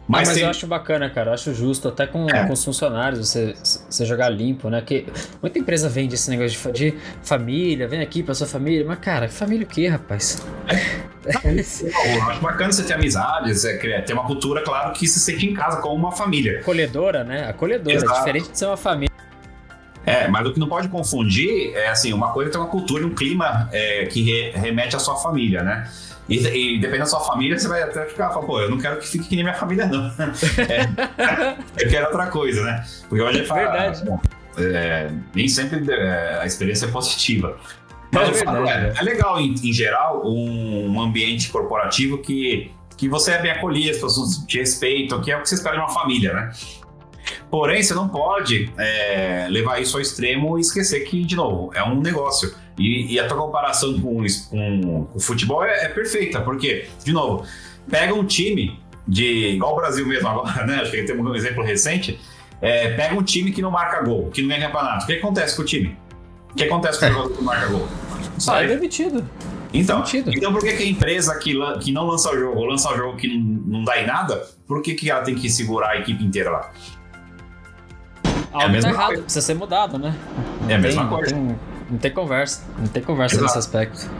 [0.06, 1.30] Mas, Mas, mas tem, eu acho bacana, cara.
[1.30, 2.46] Eu acho justo, até com, É.
[2.46, 3.54] com os funcionários, você,
[3.88, 4.82] você jogar limpo, né?
[4.82, 5.06] Que
[5.40, 8.84] muita empresa vende esse negócio de, de família, vem aqui pra sua família.
[8.86, 10.46] Mas, cara, família o quê, rapaz?
[11.24, 15.54] eu acho bacana você ter amizades, é, ter uma cultura, claro, que se sente em
[15.54, 16.60] casa como uma família.
[16.60, 17.48] Acolhedora, né?
[17.48, 18.18] Acolhedora, Exato.
[18.18, 19.13] diferente de ser uma família.
[20.06, 23.02] É, mas o que não pode confundir é assim, uma coisa é ter uma cultura
[23.02, 25.90] e um clima é, que re- remete à sua família, né?
[26.28, 28.98] E, e dependendo da sua família, você vai até ficar, fala, pô, eu não quero
[28.98, 30.10] que fique que nem minha família, não.
[30.68, 32.84] É, eu quero outra coisa, né?
[33.08, 34.04] Porque hoje fala, Verdade.
[34.04, 34.20] bom,
[34.58, 37.56] é, nem sempre é, a experiência é positiva.
[38.10, 43.08] Mas É verdade, é, é legal, em, em geral, um, um ambiente corporativo que, que
[43.08, 45.82] você é bem acolhido, as pessoas te respeitam, que é o que você espera de
[45.82, 46.52] uma família, né?
[47.50, 51.82] Porém, você não pode é, levar isso ao extremo e esquecer que, de novo, é
[51.82, 52.54] um negócio.
[52.78, 57.12] E, e a tua comparação com, com, com o futebol é, é perfeita, porque, de
[57.12, 57.46] novo,
[57.88, 59.50] pega um time de.
[59.50, 60.76] igual o Brasil mesmo agora, né?
[60.76, 62.18] Acho que tem um exemplo recente.
[62.60, 65.04] é, pega um time que não marca gol, que não ganha campeonato.
[65.04, 65.96] O que acontece com o time?
[66.50, 67.88] O que acontece com o jogador que não marca gol?
[67.88, 68.66] Ah, é Sai.
[68.66, 69.28] demitido.
[69.72, 70.30] Então, Sentido.
[70.32, 72.96] então por que, que a empresa que, que não lança o jogo, ou lança o
[72.96, 75.98] jogo que não, não dá em nada, por que, que ela tem que segurar a
[75.98, 76.72] equipe inteira lá?
[78.62, 79.22] Algo mesma tá errado, coisa.
[79.22, 80.14] precisa ser mudado, né?
[80.62, 81.34] Não É a mesma tem- coisa.
[81.36, 81.56] Não tem,
[81.90, 82.62] não tem conversa.
[82.78, 83.44] Não tem conversa Exato.
[83.46, 84.10] nesse aspecto.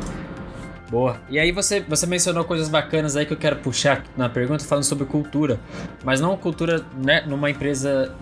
[0.91, 1.17] Boa.
[1.29, 4.85] E aí você, você mencionou coisas bacanas aí que eu quero puxar na pergunta falando
[4.85, 5.59] sobre cultura.
[6.05, 8.15] Mas não cultura né, numa empresa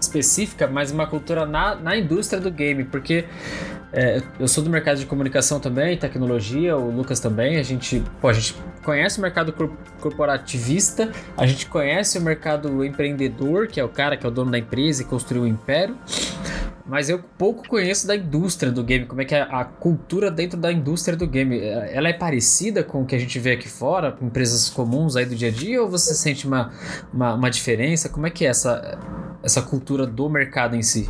[0.00, 2.84] específica, mas uma cultura na, na indústria do game.
[2.84, 3.24] Porque
[3.92, 7.56] é, eu sou do mercado de comunicação também, tecnologia, o Lucas também.
[7.58, 9.70] A gente, pô, a gente conhece o mercado cor-
[10.00, 14.50] corporativista, a gente conhece o mercado empreendedor, que é o cara que é o dono
[14.50, 15.96] da empresa e construiu o império.
[16.84, 20.58] Mas eu pouco conheço da indústria do game, como é que é a cultura dentro
[20.58, 21.58] da indústria do game.
[21.60, 25.16] É, Ela é parecida com o que a gente vê aqui fora, com empresas comuns
[25.16, 26.72] aí do dia a dia, ou você sente uma,
[27.12, 28.08] uma, uma diferença?
[28.08, 28.98] Como é que é essa,
[29.42, 31.08] essa cultura do mercado em si?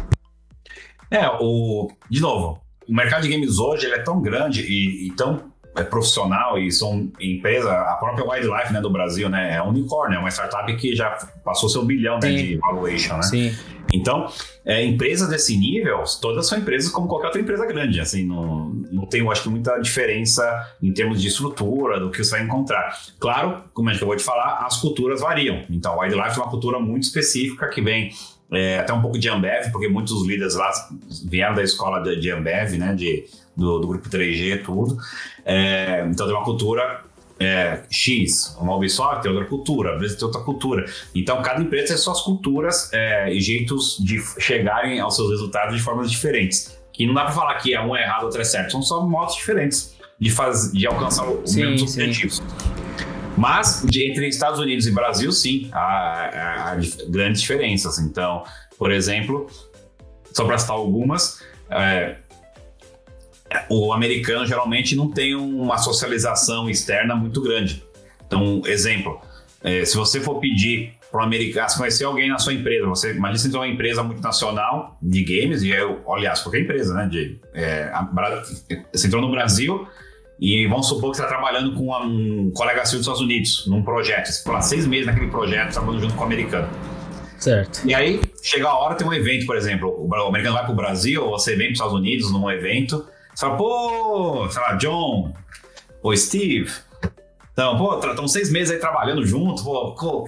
[1.10, 1.88] É, o.
[2.10, 2.60] De novo,
[2.92, 6.70] o mercado de games hoje ele é tão grande e, e tão é, profissional e
[6.70, 9.56] são empresa, a própria Wildlife né, do Brasil, né?
[9.56, 11.10] É um unicórnio, é uma startup que já
[11.42, 13.22] passou seu bilhão né, de valuation, né?
[13.22, 13.56] Sim.
[13.94, 14.30] Então,
[14.64, 17.98] é, empresas desse nível, todas são empresas como qualquer outra empresa grande.
[17.98, 20.44] Assim, não, não tem, eu acho que, muita diferença
[20.82, 22.94] em termos de estrutura do que você vai encontrar.
[23.18, 25.62] Claro, como a gente acabou de falar, as culturas variam.
[25.70, 28.10] Então, a Wildlife é uma cultura muito específica que vem
[28.52, 30.70] é, até um pouco de Ambev, porque muitos líderes lá
[31.24, 33.24] vieram da escola de, de Ambev, né, de,
[33.56, 34.96] do, do grupo 3G e tudo.
[35.44, 37.02] É, então, tem uma cultura
[37.40, 40.84] é, X, uma Ubisoft tem outra cultura, a Blizzard tem outra cultura.
[41.14, 45.82] Então, cada empresa tem suas culturas é, e jeitos de chegarem aos seus resultados de
[45.82, 46.78] formas diferentes.
[46.92, 49.04] Que não dá pra falar que é um é errado, outro é certo, são só
[49.04, 52.02] modos diferentes de, faz, de alcançar os Sim, mesmos sim.
[52.02, 52.42] objetivos.
[53.36, 56.76] Mas, de- entre Estados Unidos e Brasil, sim, há, há- há
[57.08, 57.98] grandes diferenças.
[57.98, 58.44] Então,
[58.78, 59.46] por exemplo,
[60.32, 62.16] só para citar algumas, é,
[63.68, 67.82] o americano geralmente não tem uma socialização externa muito grande.
[68.26, 69.20] Então, exemplo,
[69.62, 73.12] é, se você for pedir para um americano, se conhecer alguém na sua empresa, você
[73.12, 77.06] imagina se uma empresa multinacional de games, e eu, aliás, qualquer empresa, né?
[77.06, 78.02] De, é, a
[78.92, 79.86] você entrou no Brasil
[80.44, 83.80] e vamos supor que você está trabalhando com um colega seu dos Estados Unidos, num
[83.84, 84.26] projeto.
[84.26, 86.68] Você ficou lá seis meses naquele projeto, trabalhando junto com o americano.
[87.38, 87.86] Certo.
[87.86, 90.74] E aí, chega a hora, tem um evento, por exemplo, o o americano vai pro
[90.74, 95.32] Brasil, ou você vem pros Estados Unidos num evento, você fala, pô, sei lá, John,
[96.02, 96.72] ou Steve,
[97.52, 100.24] então, pô, estamos seis meses aí trabalhando junto, pô, pô,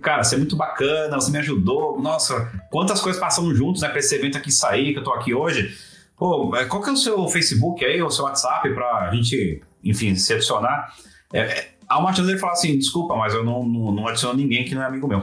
[0.00, 3.98] cara, você é muito bacana, você me ajudou, nossa, quantas coisas passamos juntos, né, pra
[3.98, 5.76] esse evento aqui sair, que eu tô aqui hoje.
[6.18, 10.32] Pô, qual que é o seu Facebook aí, ou seu WhatsApp pra gente, enfim, se
[10.32, 10.92] adicionar?
[11.32, 14.36] É, é, há uma chance dele falar assim, desculpa, mas eu não, não, não adiciono
[14.36, 15.22] ninguém que não é amigo meu.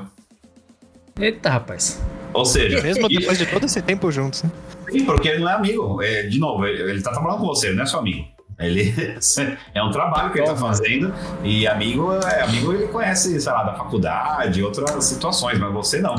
[1.20, 2.02] Eita, rapaz.
[2.34, 4.52] Ou seja, Mesmo depois de todo esse tempo juntos, né?
[4.90, 6.02] Sim, porque ele não é amigo.
[6.02, 8.26] É, de novo, ele, ele tá trabalhando com você, ele não é seu amigo.
[8.58, 8.94] Ele
[9.74, 13.64] é um trabalho que ele tá fazendo e amigo é amigo ele conhece, sei lá,
[13.64, 16.16] da faculdade, outras situações, mas você não.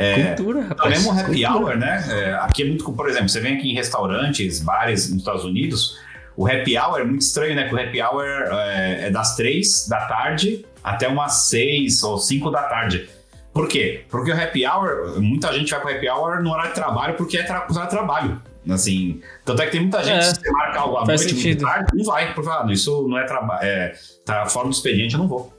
[0.00, 0.90] É, Cultura, então, rapaz.
[0.90, 1.52] mesmo o happy Cultura.
[1.52, 2.04] hour, né?
[2.10, 5.98] é, aqui é muito, por exemplo, você vem aqui em restaurantes, bares nos Estados Unidos,
[6.34, 7.64] o happy hour é muito estranho, né?
[7.68, 12.50] Porque o happy hour é, é das três da tarde até umas 6 ou 5
[12.50, 13.10] da tarde.
[13.52, 14.04] Por quê?
[14.08, 17.36] Porque o happy hour, muita gente vai pro happy hour no horário de trabalho porque
[17.36, 18.42] é tra horário de trabalho.
[18.70, 21.86] Assim, tanto é que tem muita gente, É, se você marca algo à noite, tarde,
[21.94, 23.92] não vai, porque ah, não, isso não é trabalho, é,
[24.24, 25.52] tá fora do expediente, eu não vou.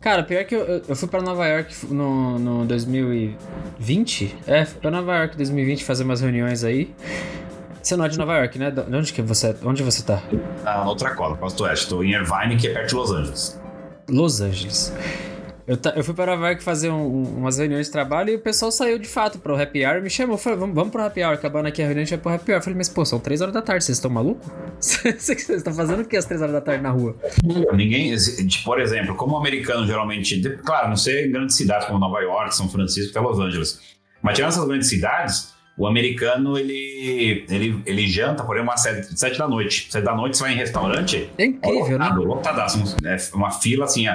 [0.00, 4.34] Cara, pior que eu, eu- fui pra Nova York no, no 2020.
[4.46, 6.94] É, fui pra Nova York em 2020 fazer umas reuniões aí.
[7.82, 8.70] Você não é de Nova York, né?
[8.70, 10.22] De onde que você, onde você tá?
[10.64, 13.60] Na outra cola, Costa Oeste, tô em Irvine, que é perto de Los Angeles.
[14.08, 14.92] Los Angeles.
[15.66, 18.34] Eu, ta- eu fui para Nova York fazer um- um- umas reuniões de trabalho e
[18.36, 20.02] o pessoal saiu de fato pro happy hour.
[20.02, 21.34] Me chamou, falou, vamos, vamos pro happy hour.
[21.34, 22.58] Acabando aqui a reunião, a gente vai pro happy hour.
[22.58, 24.46] Eu falei, mas pô, são 3 horas da tarde, vocês estão malucos?
[24.80, 27.14] Vocês estão fazendo o que às 3 horas da tarde na rua?
[27.74, 28.14] Ninguém,
[28.64, 32.56] por exemplo, como o americano geralmente, claro, não sei em grandes cidades como Nova York,
[32.56, 33.78] São Francisco, até Los Angeles,
[34.22, 39.18] mas tirando essas grandes cidades, o americano ele, ele, ele janta, por exemplo, às 7,
[39.18, 39.88] sete da noite.
[39.90, 42.04] 7 da noite você vai em restaurante, É incrível, né?
[42.06, 44.08] lotado, lotadaço, é uma fila assim.
[44.08, 44.14] ó.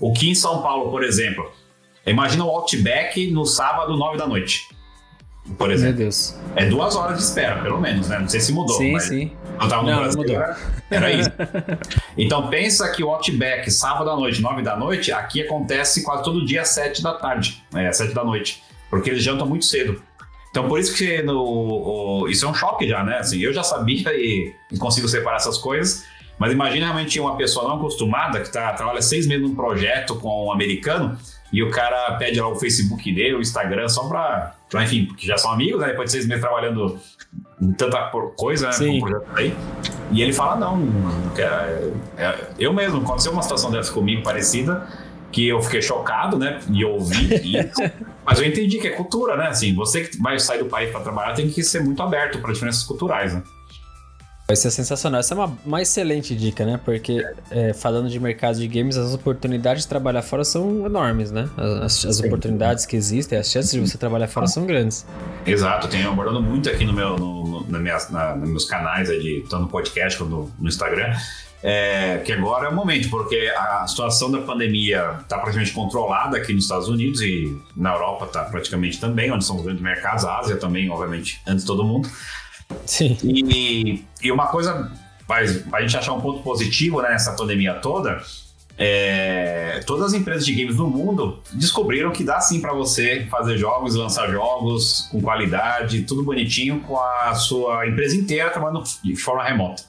[0.00, 1.50] O que em São Paulo, por exemplo,
[2.06, 4.68] imagina o Outback no sábado, 9 da noite.
[5.58, 6.36] Por Meu exemplo, Deus.
[6.54, 8.18] é duas horas de espera, pelo menos, né?
[8.18, 8.76] Não sei se mudou.
[8.76, 9.32] sim, mas sim.
[9.60, 10.36] eu tava no Não, Brasil, mudou.
[10.36, 10.56] Era,
[10.90, 11.30] era isso.
[12.16, 16.44] Então pensa que o Outback, sábado à noite, 9 da noite, aqui acontece quase todo
[16.44, 17.62] dia às 7 da tarde.
[17.74, 18.62] É, 7 da noite.
[18.90, 20.00] Porque eles jantam muito cedo.
[20.50, 23.18] Então por isso que no, o- isso é um choque já, né?
[23.18, 26.04] Assim, eu já sabia e, e consigo separar essas coisas.
[26.40, 30.46] Mas imagina realmente uma pessoa não acostumada que tá, trabalha seis meses num projeto com
[30.46, 31.18] um americano
[31.52, 35.26] e o cara pede lá o Facebook dele, o Instagram, só pra, pra enfim, porque
[35.26, 35.88] já são amigos, né?
[35.88, 36.98] Depois de seis meses trabalhando
[37.60, 38.72] em tanta coisa, né?
[38.72, 39.00] Sim.
[39.00, 39.54] Com o projeto aí.
[40.12, 41.52] E ele fala, não, não quero.
[42.16, 44.88] é- é- eu mesmo, aconteceu uma situação dessa comigo parecida,
[45.30, 46.58] que eu fiquei chocado, né?
[46.70, 47.82] E ouvi isso.
[48.24, 49.48] mas eu entendi que é cultura, né?
[49.48, 52.50] Assim, você que vai sair do país para trabalhar tem que ser muito aberto para
[52.50, 53.42] diferenças culturais, né?
[54.50, 55.20] Vai ser sensacional.
[55.20, 56.80] Essa é uma, uma excelente dica, né?
[56.84, 61.48] Porque é, falando de mercado de games, as oportunidades de trabalhar fora são enormes, né?
[61.82, 65.06] As, as oportunidades que existem, as chances de você trabalhar fora são grandes.
[65.46, 68.64] Exato, eu tenho abordando muito aqui no meu, no, no- na minhas- na- nos meus
[68.64, 71.14] canais, de, tanto no podcast quanto no, no Instagram,
[71.62, 76.52] é, que agora é o momento, porque a situação da pandemia está praticamente controlada aqui
[76.54, 80.38] nos Estados Unidos e na Europa está praticamente também, onde são os grandes mercados, a
[80.38, 82.08] Ásia também, obviamente, antes de todo mundo.
[82.86, 83.16] Sim.
[83.22, 84.90] E, e uma coisa,
[85.26, 85.38] para
[85.72, 88.20] a gente achar um ponto positivo né, nessa pandemia toda,
[88.82, 93.58] é, todas as empresas de games do mundo descobriram que dá sim para você fazer
[93.58, 99.44] jogos, lançar jogos com qualidade, tudo bonitinho, com a sua empresa inteira trabalhando de forma
[99.44, 99.82] remota.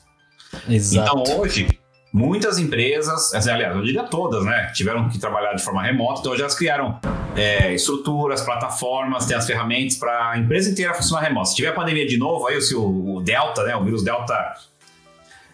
[0.68, 1.22] Exato.
[1.22, 1.80] Então hoje,
[2.14, 6.36] muitas empresas, assim, aliás, eu diria todas, né, tiveram que trabalhar de forma remota, então
[6.38, 7.00] já criaram
[7.36, 11.50] é, estruturas, plataformas, tem as ferramentas para a empresa inteira funcionar remota.
[11.50, 14.56] Se tiver a pandemia de novo, aí se o, o Delta, né, o vírus Delta,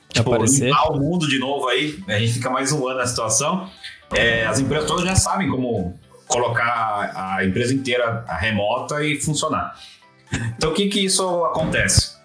[0.10, 0.66] tipo, Aparecer.
[0.66, 3.70] limpar o mundo de novo aí, a gente fica mais um ano na situação.
[4.14, 9.76] É, as empresas todas já sabem como colocar a empresa inteira remota e funcionar.
[10.58, 12.16] Então, o que que isso acontece?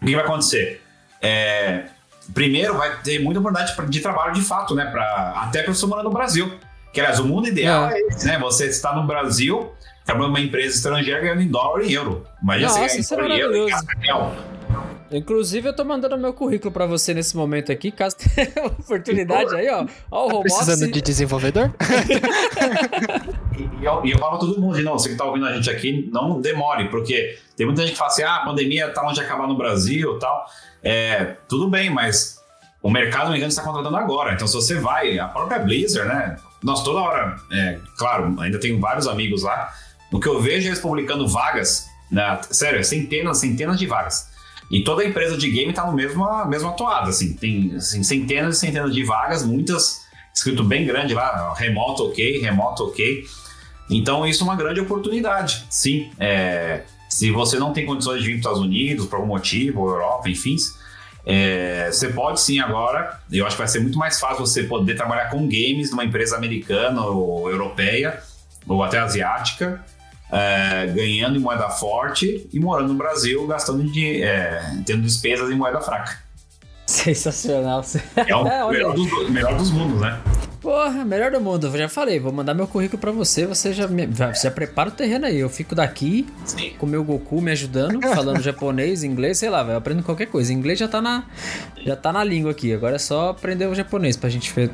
[0.00, 0.82] O que vai acontecer?
[1.20, 1.84] É,
[2.34, 4.86] primeiro, vai ter muita oportunidade de trabalho de fato, né?
[4.86, 6.52] Pra, até para você morar no Brasil.
[6.92, 8.38] Que, aliás, o mundo ideal é, esse, né?
[8.38, 9.72] Você está no Brasil,
[10.04, 12.26] trabalhando numa empresa estrangeira ganhando em dólar e euro.
[12.42, 14.51] Imagina Nossa, você é ganhar em dólar e euro e maravilhoso.
[15.16, 19.68] Inclusive, eu tô mandando meu currículo pra você nesse momento aqui, caso tenha oportunidade aí,
[19.68, 19.86] ó.
[20.10, 21.70] Ó, o Tá precisando de desenvolvedor?
[23.80, 26.08] E eu, e eu falo todo mundo, não, você que tá ouvindo a gente aqui,
[26.12, 29.20] não demore, porque tem muita gente que fala assim, ah, a pandemia tá longe de
[29.20, 30.46] acabar no Brasil e tal.
[30.82, 32.40] É, tudo bem, mas
[32.82, 34.34] o mercado americano está contratando agora.
[34.34, 36.36] Então, se você vai, a própria Blizzard, né?
[36.62, 39.72] Nós toda hora, é, claro, ainda tenho vários amigos lá.
[40.12, 44.31] O que eu vejo é eles publicando vagas, na, sério, centenas, centenas de vagas.
[44.72, 48.60] E toda empresa de game tá no mesmo mesma toada, assim, tem assim, centenas e
[48.60, 50.00] centenas de vagas, muitas
[50.34, 53.22] escrito bem grande lá, remoto ok, remoto ok.
[53.90, 56.10] Então isso é uma grande oportunidade, sim.
[56.18, 59.86] É, se você não tem condições de vir para os Estados Unidos por algum motivo,
[59.86, 60.56] Europa, enfim,
[61.26, 63.20] é, você pode sim agora.
[63.30, 66.34] Eu acho que vai ser muito mais fácil você poder trabalhar com games numa empresa
[66.36, 68.18] americana ou europeia
[68.66, 69.84] ou até asiática,
[70.32, 75.54] é, ganhando em moeda forte e morando no Brasil, gastando de, é, tendo despesas em
[75.54, 76.18] moeda fraca.
[76.86, 77.84] Sensacional.
[78.16, 80.18] É o É, melhor, dos, melhor dos mundos, né?
[80.60, 81.66] Porra, melhor do mundo.
[81.66, 83.46] Eu já falei, vou mandar meu currículo pra você.
[83.46, 85.38] Você já, me- já, já prepara o terreno aí.
[85.38, 86.74] Eu fico daqui Sim.
[86.78, 90.52] com o meu Goku me ajudando, falando japonês, inglês, sei lá, vai aprendendo qualquer coisa.
[90.52, 91.24] Inglês já tá na,
[91.84, 92.72] já tá na língua aqui.
[92.72, 94.70] Agora é só aprender o japonês pra gente ver,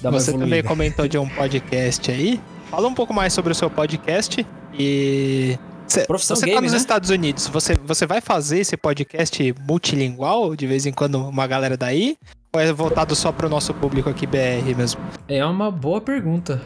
[0.00, 2.40] dar uma Você também comentou de um podcast aí.
[2.72, 5.58] Fala um pouco mais sobre o seu podcast e.
[5.86, 6.78] Cê- Profissão você Game, tá nos né?
[6.78, 11.76] Estados Unidos, você, você vai fazer esse podcast multilingual de vez em quando uma galera
[11.76, 12.16] daí?
[12.50, 14.98] Ou é voltado só pro nosso público aqui BR mesmo?
[15.28, 16.62] É uma boa pergunta.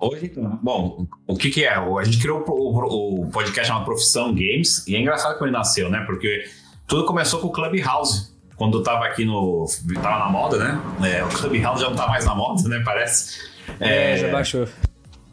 [0.00, 0.32] Hoje,
[0.62, 1.74] bom, o que que é?
[1.74, 5.90] A gente criou o, o podcast uma profissão games e é engraçado como ele nasceu,
[5.90, 6.02] né?
[6.06, 6.44] Porque
[6.86, 8.34] tudo começou com o Clubhouse.
[8.56, 9.66] Quando tava aqui no.
[10.02, 10.80] tava na moda, né?
[11.06, 12.80] É, o Clubhouse já não tá mais na moda, né?
[12.82, 13.38] Parece.
[13.78, 14.66] É, já baixou.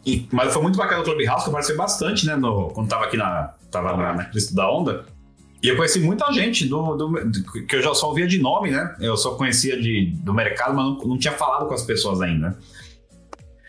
[0.06, 2.36] E- mas foi muito bacana o Clubhouse, que eu participei bastante, né?
[2.36, 3.54] No, quando tava aqui na.
[3.70, 5.04] Tava na, na crista da onda.
[5.62, 8.70] E eu conheci muita gente do, do- do- que eu já só ouvia de nome,
[8.70, 8.94] né?
[9.00, 12.56] Eu só conhecia de, do mercado, mas não, não tinha falado com as pessoas ainda.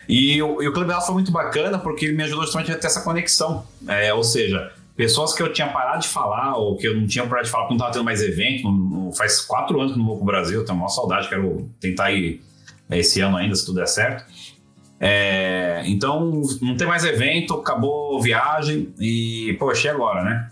[0.08, 3.02] E, o- e o Clubhouse foi muito bacana porque me ajudou justamente a ter essa
[3.02, 3.66] conexão.
[3.88, 7.26] É, ou seja, pessoas que eu tinha parado de falar, ou que eu não tinha
[7.26, 8.64] parado de falar porque não tava tendo mais evento.
[8.70, 12.44] não- faz quatro anos que não vou pro Brasil, tenho uma saudade, quero tentar ir
[12.90, 14.26] é, esse ano ainda, se tudo der certo.
[15.00, 20.50] É, então, não tem mais evento, acabou viagem e, poxa, e agora, né?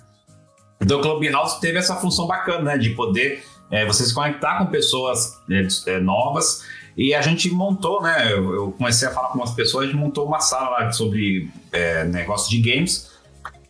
[0.81, 2.77] Então, o Clubhouse teve essa função bacana, né?
[2.77, 6.63] De poder é, você se conectar com pessoas é, é, novas.
[6.95, 8.31] E a gente montou, né?
[8.31, 11.49] Eu, eu comecei a falar com umas pessoas, a gente montou uma sala lá sobre
[11.71, 13.11] é, negócio de games.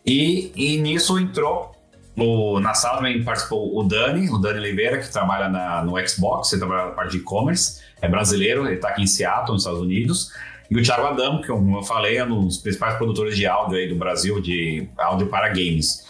[0.04, 1.72] E, e nisso entrou
[2.16, 6.52] o- na sala também participou o Dani, o Dani Oliveira, que trabalha na- no Xbox,
[6.52, 9.80] ele trabalha na parte de e-commerce, é brasileiro, ele está aqui em Seattle, nos Estados
[9.80, 10.30] Unidos.
[10.74, 13.78] E o Thiago Adamo, que como eu falei, é um dos principais produtores de áudio
[13.78, 16.04] aí do Brasil, de áudio para games.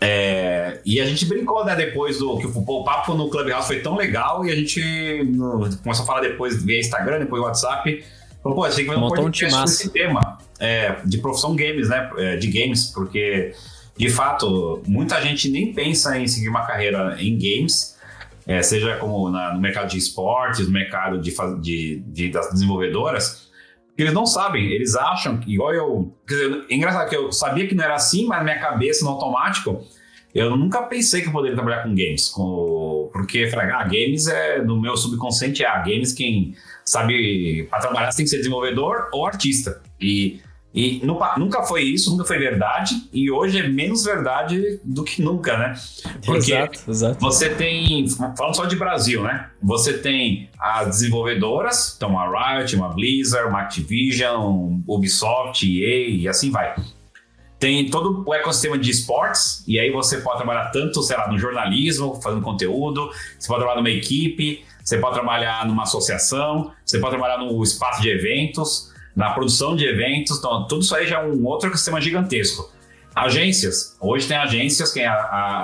[0.00, 3.80] É, e a gente brincou, né, depois do que o, o papo no Clubhouse foi
[3.80, 8.04] tão legal e a gente no- começou a falar depois via Instagram, depois WhatsApp.
[8.42, 12.10] Falou, pô, a gente tem que fazer um podcast tema é, de profissão games, né,
[12.18, 13.52] é, de games, porque
[13.96, 17.96] de fato muita gente nem pensa em seguir uma carreira em games,
[18.46, 21.32] é, seja como na- no mercado de esportes, no mercado de,
[21.62, 23.45] de- de- das desenvolvedoras,
[23.96, 26.12] que eles não sabem, eles acham, que, igual eu.
[26.28, 29.04] Quer dizer, é engraçado que eu sabia que não era assim, mas na minha cabeça,
[29.04, 29.82] no automático,
[30.34, 32.28] eu nunca pensei que eu poderia trabalhar com games.
[32.28, 38.12] Com, porque falei, ah, games é no meu subconsciente, ah, games quem sabe, para trabalhar
[38.12, 39.80] você tem que ser desenvolvedor ou artista.
[39.98, 40.40] E,
[40.76, 45.22] e nu- nunca foi isso, nunca foi verdade, e hoje é menos verdade do que
[45.22, 45.74] nunca, né?
[46.24, 47.18] Porque Exato, exato.
[47.18, 48.06] você tem,
[48.36, 49.48] falando só de Brasil, né?
[49.62, 52.26] Você tem as desenvolvedoras, então uma
[52.58, 56.74] Riot, uma Blizzard, uma Activision, Ubisoft, EA e assim vai.
[57.58, 61.38] Tem todo o ecossistema de esportes, e aí você pode trabalhar tanto, sei lá, no
[61.38, 63.08] jornalismo, fazendo conteúdo,
[63.38, 68.02] você pode trabalhar numa equipe, você pode trabalhar numa associação, você pode trabalhar no espaço
[68.02, 72.00] de eventos, na produção de eventos, então tudo isso aí já é um outro ecossistema
[72.00, 72.70] gigantesco.
[73.14, 73.96] Agências.
[73.98, 75.14] Hoje tem agências, tem a,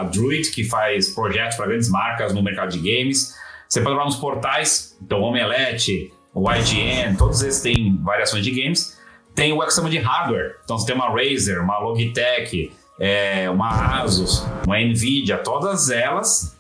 [0.01, 3.37] a Druid, que faz projetos para grandes marcas no mercado de games.
[3.69, 8.51] Você pode trabalhar nos portais, então o Omelete, o IGN, todos esses têm variações de
[8.51, 8.99] games.
[9.35, 14.47] Tem o ecossistema de hardware, então você tem uma Razer, uma Logitech, é, uma Asus,
[14.67, 16.57] uma Nvidia, todas elas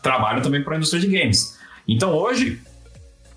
[0.00, 1.58] trabalham também para a indústria de games.
[1.86, 2.60] Então hoje,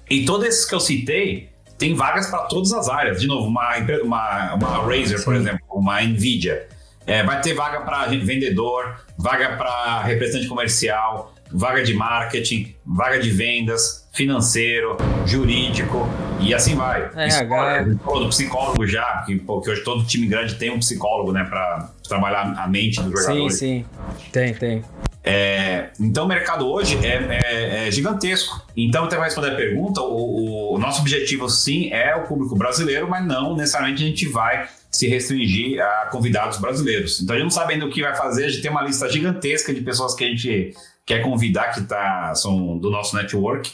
[0.09, 3.19] em todos esses que eu citei, tem vagas para todas as áreas.
[3.19, 6.67] De novo, uma, uma, uma Razer, por exemplo, uma Nvidia.
[7.07, 13.29] É, vai ter vaga para vendedor, vaga para representante comercial, vaga de marketing, vaga de
[13.29, 16.07] vendas, financeiro, jurídico
[16.39, 17.11] e assim vai.
[17.15, 21.31] É, Psicólogo, todo psicólogo já, que, pô, que hoje todo time grande tem um psicólogo,
[21.31, 23.49] né, para trabalhar a mente do jogador.
[23.49, 23.85] Sim, sim.
[24.31, 24.83] Tem, tem.
[25.27, 28.61] É, então o mercado hoje é, é- é gigantesco.
[28.77, 33.09] Então, até vai responder a pergunta, o, o nosso objetivo sim é o público brasileiro,
[33.09, 37.19] mas não necessariamente a gente vai se restringir a convidados brasileiros.
[37.21, 39.09] Então a gente não sabe ainda o que vai fazer, a gente tem uma lista
[39.09, 40.73] gigantesca de pessoas que a gente
[41.05, 43.71] quer convidar que tá, são do nosso network.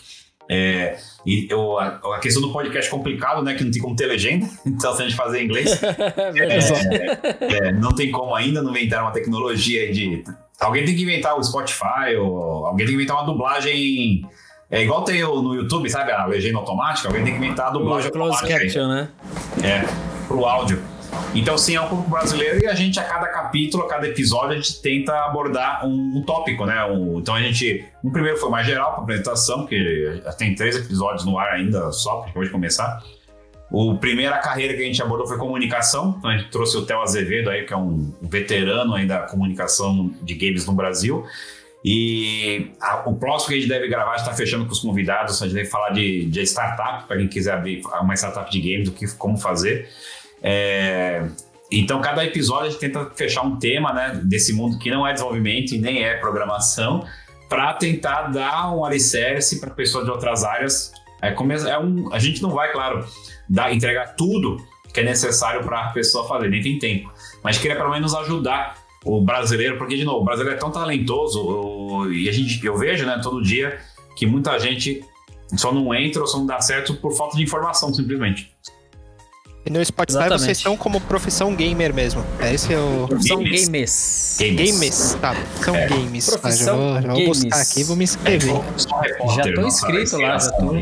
[0.49, 3.53] É, e eu- a, questão do podcast é complicado, né?
[3.55, 5.79] Que não tem como ter legenda, então se a gente fazer em inglês,
[7.41, 10.23] é, não tem como ainda, não inventaram uma tecnologia de.
[10.61, 14.23] Alguém tem que inventar o Spotify, ou alguém tem que inventar uma dublagem.
[14.69, 16.11] É igual tem o- no YouTube, sabe?
[16.11, 19.09] A legenda automática, alguém tem que inventar a dublagem O aí, caption, né?
[19.63, 19.83] é,
[20.27, 20.81] pro áudio.
[21.35, 24.51] Então, sim, é um público brasileiro e a gente, a cada capítulo, a cada episódio,
[24.51, 26.85] a gente tenta abordar um, um tópico, né?
[26.85, 27.83] Um- então, a gente.
[28.03, 32.17] Um primeiro foi mais geral para apresentação, porque tem três episódios no ar ainda, só
[32.21, 33.01] que acabou de começar.
[33.71, 36.15] O primeira carreira que a gente abordou foi comunicação.
[36.19, 40.13] Então, a gente trouxe o Theo Azevedo aí, que é um veterano aí da comunicação
[40.21, 41.25] de games no Brasil.
[41.83, 45.45] E a- o próximo que a gente deve gravar, está fechando com os convidados, a
[45.45, 48.91] gente deve falar de, de startup, para quem quiser abrir uma startup de games, do
[48.95, 49.87] que como fazer.
[50.43, 51.23] É,
[51.71, 55.13] então, cada episódio a gente tenta fechar um tema né, desse mundo que não é
[55.13, 57.05] desenvolvimento e nem é programação,
[57.47, 60.91] para tentar dar um alicerce para pessoas de outras áreas.
[61.21, 63.05] É, come- é um, a gente não vai, claro,
[63.49, 64.57] dar, entregar tudo
[64.93, 67.11] que é necessário para a pessoa fazer, nem tem tempo.
[67.43, 71.39] Mas queria pelo menos ajudar o brasileiro, porque, de novo, o brasileiro é tão talentoso
[71.41, 73.77] o- e a gente, eu vejo né, todo dia
[74.15, 75.03] que muita gente
[75.55, 78.51] só não entra ou só não dá certo por falta de informação, simplesmente.
[79.65, 80.41] E no Spotify Exatamente.
[80.41, 82.25] vocês estão como profissão gamer mesmo.
[82.39, 83.05] É esse é o.
[83.07, 83.67] Profissão Games.
[83.69, 84.37] games.
[84.39, 85.35] Games, tá.
[85.63, 86.27] São games.
[86.27, 87.43] Ah, já Profissão vou, já vou games.
[87.43, 88.55] buscar aqui, vou me inscrever.
[88.75, 90.81] Só repórter, Já tô inscrito lá, já tô.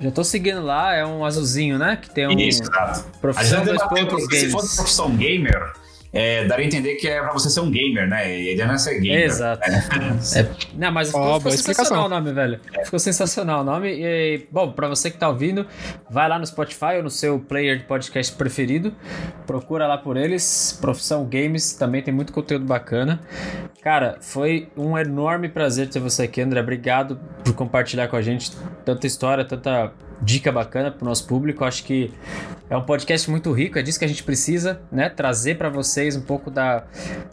[0.00, 1.96] Já tô seguindo lá, é um azulzinho, né?
[2.00, 2.32] Que tem um.
[2.38, 3.04] Isso, exato.
[3.20, 4.52] Profissão dois pontos porque se games.
[4.52, 5.72] fosse profissão gamer,
[6.12, 8.30] é, daria a entender que é pra você ser um gamer, né?
[8.38, 9.24] E ideia não é ser gamer.
[9.24, 9.70] Exato.
[9.70, 9.84] né?
[10.36, 12.06] É, não, mas ficou, Ó, ficou sensacional explicação.
[12.06, 12.60] o nome, velho.
[12.84, 13.88] Ficou sensacional o nome.
[13.90, 15.66] E, bom, pra você que tá ouvindo,
[16.10, 18.94] vai lá no Spotify ou no seu player de podcast preferido.
[19.46, 20.76] Procura lá por eles.
[20.80, 23.20] Profissão Games também tem muito conteúdo bacana.
[23.82, 26.60] Cara, foi um enorme prazer ter você aqui, André.
[26.60, 28.52] Obrigado por compartilhar com a gente
[28.84, 31.64] tanta história, tanta dica bacana pro nosso público.
[31.64, 32.12] Acho que
[32.70, 35.08] é um podcast muito rico, é disso que a gente precisa, né?
[35.08, 36.84] Trazer pra vocês um pouco da,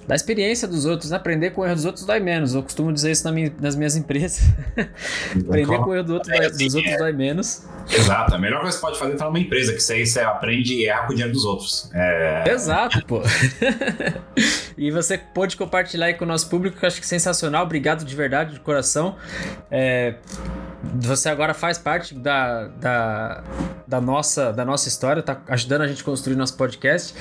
[0.07, 1.17] da experiência dos outros, né?
[1.17, 2.53] Aprender com o erro dos outros dói menos.
[2.55, 4.41] Eu costumo dizer isso na minha- nas minhas empresas.
[5.47, 7.63] Aprender com o erro do outro dói- dos outros dói menos.
[7.91, 8.33] Exato.
[8.33, 10.19] A melhor coisa que você pode fazer é entrar numa empresa, que isso aí você
[10.21, 11.89] aprende e erra com o dinheiro dos outros.
[11.93, 13.21] É, Exato, pô.
[14.77, 17.63] e você pôde compartilhar aí com o nosso público, que eu acho que é sensacional.
[17.63, 19.15] Obrigado de verdade, de coração.
[19.69, 20.15] É,
[20.95, 23.43] você agora faz parte da, da,
[23.87, 27.13] da, nossa, da nossa história, tá ajudando a gente a construir nosso podcast.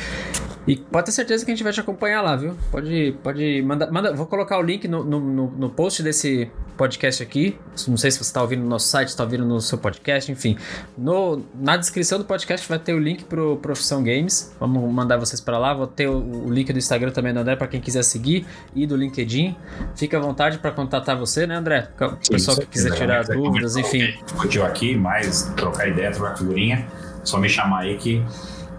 [0.66, 2.56] E pode ter certeza que a gente vai te acompanhar lá, viu?
[2.70, 3.90] Pode, pode mandar.
[3.90, 7.58] Manda, vou colocar o link no, no, no- post desse podcast aqui.
[7.86, 10.56] Não sei se você está ouvindo no nosso site, está ouvindo no seu podcast, enfim.
[10.96, 14.54] No, na descrição do podcast vai ter o link pro Profissão Games.
[14.58, 15.74] Vamos mandar vocês para lá.
[15.74, 18.86] Vou ter o, o link do Instagram também do André para quem quiser seguir e
[18.86, 19.54] do LinkedIn.
[19.94, 21.90] Fica à vontade para contatar você, né, André?
[22.00, 24.14] O pessoal que quiser tirar quiser dúvidas, enfim.
[24.24, 26.86] Discutiu aqui, mais trocar ideia, trocar figurinha,
[27.22, 28.24] só me chamar aí que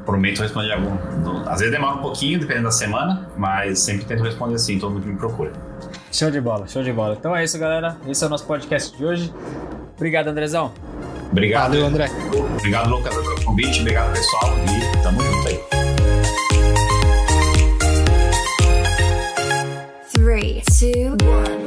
[0.05, 0.95] prometo responder algum.
[1.49, 5.07] Às vezes demora um pouquinho, dependendo da semana, mas sempre tento responder assim, todo mundo
[5.07, 5.51] me procura.
[6.11, 7.15] Show de bola, show de bola.
[7.19, 7.97] Então é isso, galera.
[8.07, 9.33] Esse é o nosso podcast de hoje.
[9.95, 10.71] Obrigado, Andrezão.
[11.31, 12.09] Obrigado, Valeu, André.
[12.57, 13.81] Obrigado, Lucas, pelo convite.
[13.81, 14.53] Obrigado, pessoal.
[14.59, 15.59] E tamo junto aí.
[20.13, 21.64] Three, two, one.